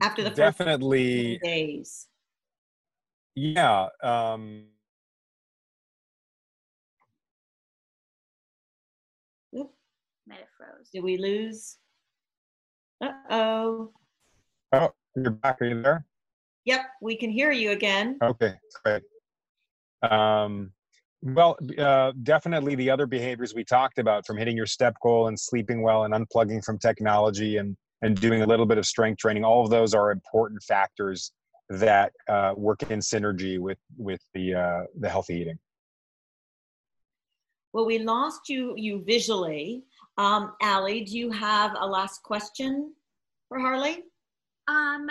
after 0.00 0.22
the 0.22 0.30
definitely 0.30 1.38
days. 1.42 2.06
Yeah. 3.36 3.88
Um, 4.02 4.64
Might 10.26 10.38
have 10.38 10.48
froze. 10.56 10.88
Did 10.92 11.04
we 11.04 11.18
lose? 11.18 11.76
Uh 13.00 13.12
oh. 13.30 13.92
Oh, 14.72 14.92
you're 15.14 15.30
back. 15.30 15.60
Are 15.60 15.66
you 15.66 15.82
there? 15.82 16.04
Yep, 16.64 16.80
we 17.00 17.16
can 17.16 17.30
hear 17.30 17.52
you 17.52 17.70
again. 17.70 18.18
Okay, 18.20 18.54
great. 18.82 19.02
Um, 20.02 20.72
well, 21.22 21.56
uh, 21.78 22.12
definitely 22.24 22.74
the 22.74 22.90
other 22.90 23.06
behaviors 23.06 23.54
we 23.54 23.62
talked 23.62 23.98
about, 23.98 24.26
from 24.26 24.36
hitting 24.36 24.56
your 24.56 24.66
step 24.66 24.96
goal 25.00 25.28
and 25.28 25.38
sleeping 25.38 25.82
well 25.82 26.04
and 26.04 26.12
unplugging 26.12 26.64
from 26.64 26.78
technology 26.78 27.58
and 27.58 27.76
and 28.02 28.20
doing 28.20 28.42
a 28.42 28.46
little 28.46 28.66
bit 28.66 28.78
of 28.78 28.86
strength 28.86 29.18
training. 29.18 29.44
All 29.44 29.62
of 29.62 29.70
those 29.70 29.94
are 29.94 30.10
important 30.10 30.62
factors 30.62 31.32
that 31.68 32.12
uh, 32.28 32.54
work 32.56 32.82
in 32.84 33.00
synergy 33.00 33.58
with 33.58 33.78
with 33.96 34.20
the 34.34 34.54
uh, 34.54 34.82
the 35.00 35.08
healthy 35.08 35.40
eating. 35.40 35.58
Well, 37.72 37.86
we 37.86 37.98
lost 37.98 38.48
you 38.48 38.74
you 38.76 39.02
visually. 39.04 39.84
Um, 40.18 40.54
Allie, 40.62 41.04
do 41.04 41.18
you 41.18 41.30
have 41.30 41.76
a 41.78 41.86
last 41.86 42.22
question 42.22 42.94
for 43.48 43.58
Harley? 43.58 44.04
Um, 44.68 45.08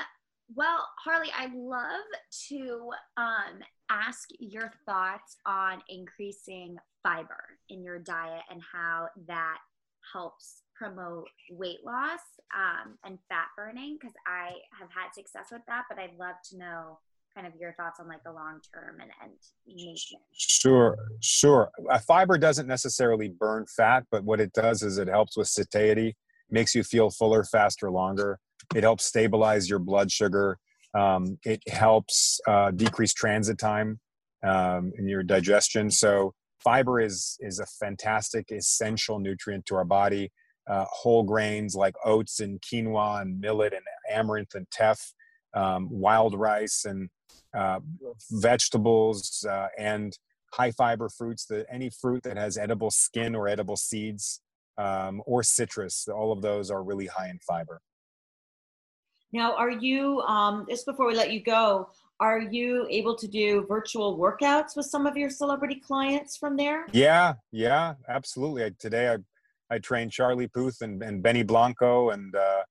well, 0.53 0.87
Harley, 1.03 1.29
I'd 1.37 1.53
love 1.53 2.05
to 2.49 2.91
um, 3.17 3.59
ask 3.89 4.29
your 4.39 4.71
thoughts 4.85 5.37
on 5.45 5.81
increasing 5.89 6.77
fiber 7.03 7.43
in 7.69 7.83
your 7.83 7.99
diet 7.99 8.43
and 8.49 8.61
how 8.61 9.07
that 9.27 9.57
helps 10.13 10.61
promote 10.75 11.27
weight 11.49 11.79
loss 11.85 12.19
um, 12.53 12.97
and 13.03 13.17
fat 13.29 13.47
burning 13.55 13.97
because 13.99 14.13
I 14.27 14.53
have 14.77 14.89
had 14.89 15.13
success 15.13 15.47
with 15.51 15.61
that, 15.67 15.83
but 15.89 15.97
I'd 15.97 16.17
love 16.19 16.35
to 16.51 16.57
know 16.57 16.99
kind 17.33 17.45
of 17.45 17.53
your 17.59 17.73
thoughts 17.73 17.99
on 17.99 18.07
like 18.07 18.23
the 18.23 18.31
long 18.31 18.59
term 18.73 18.99
and, 19.01 19.11
and. 19.21 19.33
Sure, 20.33 20.97
sure. 21.21 21.69
A 21.89 21.99
fiber 21.99 22.37
doesn't 22.37 22.67
necessarily 22.67 23.29
burn 23.29 23.65
fat, 23.75 24.05
but 24.11 24.23
what 24.23 24.39
it 24.39 24.53
does 24.53 24.83
is 24.83 24.97
it 24.97 25.07
helps 25.07 25.35
with 25.35 25.47
satiety, 25.47 26.15
makes 26.49 26.73
you 26.73 26.83
feel 26.83 27.09
fuller, 27.09 27.43
faster, 27.43 27.91
longer. 27.91 28.39
It 28.73 28.83
helps 28.83 29.05
stabilize 29.05 29.69
your 29.69 29.79
blood 29.79 30.11
sugar. 30.11 30.57
Um, 30.93 31.37
it 31.43 31.61
helps 31.67 32.39
uh, 32.47 32.71
decrease 32.71 33.13
transit 33.13 33.57
time 33.57 33.99
um, 34.45 34.93
in 34.97 35.07
your 35.07 35.23
digestion. 35.23 35.91
So 35.91 36.33
fiber 36.63 37.01
is 37.01 37.37
is 37.41 37.59
a 37.59 37.65
fantastic 37.65 38.51
essential 38.51 39.19
nutrient 39.19 39.65
to 39.67 39.75
our 39.75 39.83
body. 39.83 40.31
Uh, 40.67 40.85
whole 40.89 41.23
grains 41.23 41.75
like 41.75 41.95
oats 42.03 42.39
and 42.39 42.59
quinoa 42.61 43.21
and 43.21 43.39
millet 43.39 43.71
and 43.73 43.83
amaranth 44.09 44.55
and 44.55 44.69
teff, 44.71 45.13
um, 45.53 45.87
wild 45.91 46.33
rice 46.33 46.85
and 46.85 47.09
uh, 47.55 47.79
vegetables 48.31 49.45
uh, 49.49 49.67
and 49.77 50.17
high 50.53 50.71
fiber 50.71 51.07
fruits. 51.07 51.45
That 51.45 51.67
any 51.71 51.89
fruit 51.89 52.23
that 52.23 52.37
has 52.37 52.57
edible 52.57 52.89
skin 52.89 53.35
or 53.35 53.47
edible 53.47 53.75
seeds 53.75 54.41
um, 54.77 55.21
or 55.25 55.43
citrus, 55.43 56.07
all 56.07 56.31
of 56.31 56.41
those 56.41 56.71
are 56.71 56.83
really 56.83 57.05
high 57.05 57.29
in 57.29 57.39
fiber. 57.39 57.79
Now, 59.31 59.53
are 59.55 59.69
you, 59.69 60.21
um, 60.21 60.65
just 60.69 60.85
before 60.85 61.07
we 61.07 61.13
let 61.13 61.31
you 61.31 61.43
go, 61.43 61.89
are 62.21 62.39
you 62.39 62.87
able 62.89 63.15
to 63.17 63.27
do 63.27 63.65
virtual 63.67 64.17
workouts 64.17 64.77
with 64.77 64.85
some 64.85 65.05
of 65.05 65.17
your 65.17 65.29
celebrity 65.29 65.75
clients 65.75 66.37
from 66.37 66.55
there? 66.55 66.87
Yeah, 66.93 67.33
yeah, 67.51 67.95
absolutely. 68.07 68.63
I, 68.63 68.71
today 68.79 69.09
I, 69.09 69.17
I 69.69 69.79
trained 69.79 70.11
Charlie 70.11 70.47
Puth 70.47 70.81
and, 70.81 71.01
and 71.01 71.23
Benny 71.23 71.43
Blanco. 71.43 72.11
And 72.11 72.35
uh, 72.35 72.63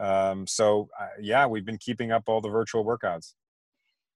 um, 0.00 0.46
so, 0.46 0.88
uh, 1.00 1.06
yeah, 1.20 1.46
we've 1.46 1.64
been 1.64 1.78
keeping 1.78 2.12
up 2.12 2.24
all 2.26 2.40
the 2.40 2.48
virtual 2.48 2.84
workouts. 2.84 3.34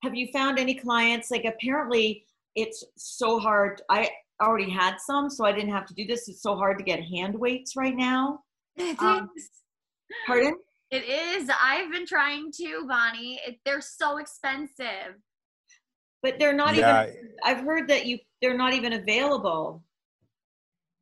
Have 0.03 0.15
you 0.15 0.29
found 0.33 0.59
any 0.59 0.75
clients? 0.75 1.31
Like, 1.31 1.45
apparently, 1.45 2.25
it's 2.55 2.85
so 2.97 3.39
hard. 3.39 3.83
I 3.89 4.11
already 4.41 4.71
had 4.71 4.97
some, 5.01 5.29
so 5.31 5.45
I 5.45 5.53
didn't 5.53 5.73
have 5.73 5.87
to 5.87 5.95
do 5.95 6.07
this. 6.07 6.29
It's 6.29 6.43
so 6.43 6.57
hard 6.57 6.79
to 6.79 6.85
get 6.85 7.03
hand 7.03 7.35
weights 7.35 7.75
right 7.77 7.97
now. 7.97 8.41
Um, 9.01 9.29
pardon? 10.27 10.55
It 10.91 11.05
is. 11.05 11.51
I've 11.63 11.91
been 11.91 12.07
trying 12.07 12.53
to, 12.53 12.87
Bonnie. 12.89 13.41
It, 13.47 13.57
they're 13.65 13.81
so 13.81 14.19
expensive. 14.19 15.17
But 16.23 16.39
they're 16.39 16.55
not 16.55 16.75
yeah. 16.75 17.05
even. 17.05 17.31
I've 17.45 17.61
heard 17.61 17.89
that 17.89 18.07
you 18.07 18.19
they're 18.41 18.57
not 18.57 18.73
even 18.73 18.95
available. 18.95 19.83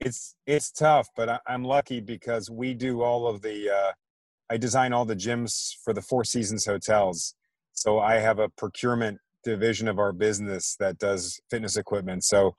It's 0.00 0.34
it's 0.46 0.70
tough, 0.70 1.08
but 1.16 1.28
I, 1.28 1.38
am 1.48 1.64
lucky 1.64 2.00
because 2.00 2.50
we 2.50 2.74
do 2.74 3.02
all 3.02 3.26
of 3.26 3.42
the. 3.42 3.70
Uh, 3.70 3.92
I 4.48 4.56
design 4.56 4.92
all 4.92 5.04
the 5.04 5.16
gyms 5.16 5.74
for 5.82 5.92
the 5.92 6.02
Four 6.02 6.24
Seasons 6.24 6.66
hotels, 6.66 7.34
so 7.72 7.98
I 7.98 8.16
have 8.16 8.38
a 8.38 8.48
procurement 8.48 9.18
division 9.42 9.88
of 9.88 9.98
our 9.98 10.12
business 10.12 10.76
that 10.80 10.98
does 10.98 11.40
fitness 11.50 11.76
equipment. 11.76 12.24
So 12.24 12.56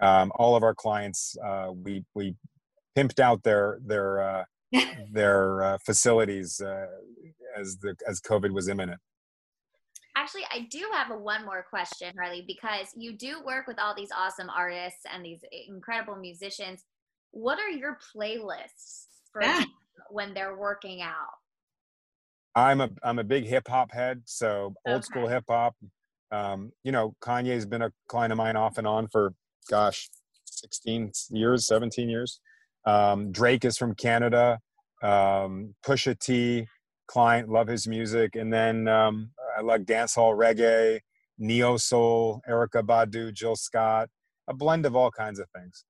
um, 0.00 0.32
all 0.36 0.56
of 0.56 0.62
our 0.62 0.74
clients, 0.74 1.36
uh, 1.44 1.70
we 1.74 2.04
we 2.14 2.34
pimped 2.96 3.20
out 3.20 3.42
their 3.42 3.78
their 3.84 4.20
uh, 4.20 4.44
their 5.12 5.62
uh, 5.62 5.78
facilities 5.84 6.60
uh, 6.60 6.86
as 7.56 7.76
the 7.78 7.94
as 8.08 8.20
COVID 8.20 8.52
was 8.52 8.68
imminent. 8.68 9.00
Actually, 10.16 10.44
I 10.52 10.66
do 10.70 10.86
have 10.92 11.10
a 11.10 11.16
one 11.16 11.44
more 11.44 11.64
question, 11.68 12.12
Harley, 12.18 12.44
because 12.46 12.88
you 12.96 13.12
do 13.12 13.42
work 13.44 13.66
with 13.66 13.78
all 13.78 13.94
these 13.94 14.10
awesome 14.16 14.50
artists 14.50 15.00
and 15.12 15.24
these 15.24 15.40
incredible 15.68 16.16
musicians. 16.16 16.84
What 17.30 17.58
are 17.58 17.70
your 17.70 17.98
playlists 18.14 19.06
for 19.32 19.42
yeah. 19.42 19.64
when 20.10 20.34
they're 20.34 20.56
working 20.56 21.00
out? 21.00 21.14
I'm 22.56 22.80
a 22.80 22.90
I'm 23.04 23.20
a 23.20 23.24
big 23.24 23.44
hip 23.44 23.68
hop 23.68 23.92
head, 23.92 24.22
so 24.24 24.74
old 24.84 25.04
school 25.04 25.28
hip 25.28 25.44
hop. 25.48 25.76
Um, 26.32 26.72
you 26.82 26.90
know, 26.90 27.14
Kanye's 27.22 27.66
been 27.66 27.82
a 27.82 27.92
client 28.08 28.32
of 28.32 28.38
mine 28.38 28.56
off 28.56 28.78
and 28.78 28.86
on 28.86 29.06
for 29.08 29.32
gosh, 29.68 30.10
16 30.44 31.12
years, 31.30 31.66
17 31.66 32.08
years. 32.08 32.40
Um, 32.84 33.30
Drake 33.32 33.64
is 33.64 33.78
from 33.78 33.94
Canada. 33.94 34.58
Um, 35.02 35.74
Pusha 35.84 36.18
T, 36.18 36.66
client, 37.06 37.48
love 37.48 37.68
his 37.68 37.86
music. 37.86 38.36
And 38.36 38.52
then 38.52 38.88
um, 38.88 39.30
I 39.60 39.62
like 39.62 39.84
dancehall 39.84 40.34
reggae, 40.34 41.00
Neo 41.38 41.76
Soul, 41.76 42.40
Erykah 42.48 42.82
Badu, 42.82 43.30
Jill 43.30 43.56
Scott, 43.56 44.08
a 44.48 44.54
blend 44.54 44.86
of 44.86 44.96
all 44.96 45.10
kinds 45.10 45.38
of 45.38 45.48
things. 45.54 45.84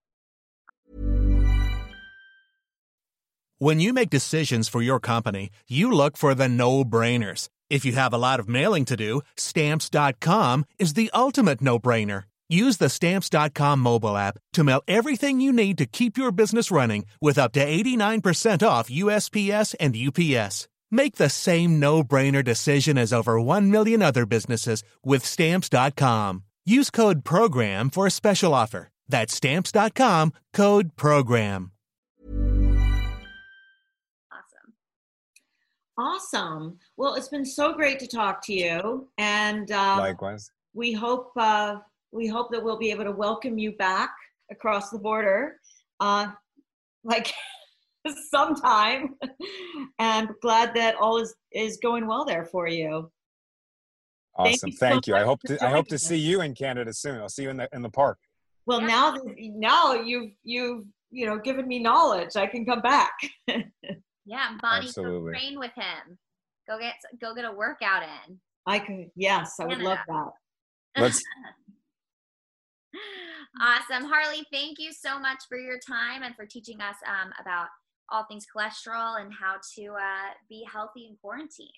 When 3.58 3.78
you 3.78 3.92
make 3.92 4.10
decisions 4.10 4.68
for 4.68 4.82
your 4.82 4.98
company, 4.98 5.50
you 5.68 5.92
look 5.92 6.16
for 6.16 6.34
the 6.34 6.48
no 6.48 6.84
brainers. 6.84 7.48
If 7.68 7.84
you 7.84 7.92
have 7.92 8.12
a 8.12 8.18
lot 8.18 8.40
of 8.40 8.48
mailing 8.48 8.84
to 8.86 8.96
do, 8.96 9.20
stamps.com 9.36 10.64
is 10.80 10.94
the 10.94 11.08
ultimate 11.14 11.60
no 11.60 11.78
brainer. 11.78 12.24
Use 12.48 12.78
the 12.78 12.88
stamps.com 12.88 13.78
mobile 13.78 14.16
app 14.16 14.38
to 14.54 14.64
mail 14.64 14.82
everything 14.88 15.40
you 15.40 15.52
need 15.52 15.78
to 15.78 15.86
keep 15.86 16.18
your 16.18 16.32
business 16.32 16.72
running 16.72 17.06
with 17.22 17.38
up 17.38 17.52
to 17.52 17.64
89% 17.64 18.66
off 18.66 18.90
USPS 18.90 19.76
and 19.78 19.94
UPS. 19.94 20.66
Make 20.90 21.16
the 21.16 21.28
same 21.30 21.78
no 21.78 22.02
brainer 22.02 22.44
decision 22.44 22.98
as 22.98 23.12
over 23.12 23.40
1 23.40 23.70
million 23.70 24.02
other 24.02 24.26
businesses 24.26 24.82
with 25.04 25.24
stamps.com. 25.24 26.44
Use 26.66 26.90
code 26.90 27.24
PROGRAM 27.24 27.90
for 27.90 28.06
a 28.06 28.10
special 28.10 28.52
offer. 28.54 28.88
That's 29.08 29.34
stamps.com 29.34 30.32
code 30.52 30.96
PROGRAM. 30.96 31.72
Awesome. 34.32 34.74
Awesome. 35.96 36.78
Well, 36.96 37.14
it's 37.14 37.28
been 37.28 37.44
so 37.44 37.72
great 37.72 37.98
to 38.00 38.06
talk 38.06 38.44
to 38.46 38.52
you, 38.52 39.08
and 39.18 39.70
um, 39.70 39.98
Likewise. 39.98 40.50
we 40.74 40.92
hope 40.92 41.32
uh, 41.36 41.76
we 42.12 42.26
hope 42.26 42.50
that 42.50 42.62
we'll 42.62 42.78
be 42.78 42.90
able 42.90 43.04
to 43.04 43.12
welcome 43.12 43.58
you 43.58 43.72
back 43.72 44.10
across 44.50 44.90
the 44.90 44.98
border, 44.98 45.56
uh, 46.00 46.28
like 47.04 47.32
sometime. 48.30 49.14
and 49.98 50.28
glad 50.42 50.74
that 50.74 50.96
all 50.96 51.18
is 51.18 51.34
is 51.52 51.78
going 51.82 52.06
well 52.06 52.24
there 52.24 52.44
for 52.44 52.66
you. 52.68 53.10
Thank 54.36 54.54
Awesome. 54.54 54.70
you 54.70 54.76
so 54.76 54.86
Thank 54.88 55.06
you. 55.06 55.16
I 55.16 55.24
hope 55.24 55.40
to 55.42 55.62
I 55.64 55.68
hope 55.70 55.88
to 55.88 55.98
see 55.98 56.16
you 56.16 56.40
in 56.40 56.54
Canada 56.54 56.92
soon. 56.92 57.20
I'll 57.20 57.28
see 57.28 57.42
you 57.42 57.50
in 57.50 57.56
the 57.56 57.68
in 57.72 57.82
the 57.82 57.90
park. 57.90 58.18
Well, 58.66 58.80
Yeah. 58.80 58.86
now 58.86 59.16
now 59.36 59.94
you've 59.94 60.32
you've 60.44 60.84
you 61.10 61.26
know 61.26 61.38
given 61.38 61.66
me 61.66 61.78
knowledge, 61.78 62.36
I 62.36 62.46
can 62.46 62.64
come 62.64 62.80
back. 62.80 63.12
Yeah, 64.26 64.56
Bonnie, 64.62 64.86
Absolutely. 64.86 65.32
go 65.32 65.38
train 65.38 65.58
with 65.58 65.72
him. 65.74 66.18
Go 66.68 66.78
get 66.78 66.94
go 67.20 67.34
get 67.34 67.44
a 67.44 67.52
workout 67.52 68.04
in. 68.04 68.38
I 68.64 68.78
could. 68.78 69.10
Yes, 69.16 69.58
I 69.58 69.64
would 69.64 69.78
love 69.78 69.98
that. 70.06 70.30
Let's 70.96 71.20
awesome, 73.60 74.04
Harley. 74.04 74.44
Thank 74.52 74.78
you 74.78 74.92
so 74.92 75.18
much 75.18 75.38
for 75.48 75.58
your 75.58 75.78
time 75.78 76.22
and 76.22 76.36
for 76.36 76.46
teaching 76.46 76.80
us 76.80 76.94
um, 77.08 77.32
about 77.40 77.68
all 78.10 78.24
things 78.24 78.46
cholesterol 78.54 79.20
and 79.20 79.32
how 79.32 79.56
to 79.76 79.92
uh, 79.92 80.32
be 80.48 80.66
healthy 80.70 81.06
in 81.06 81.16
quarantine. 81.20 81.68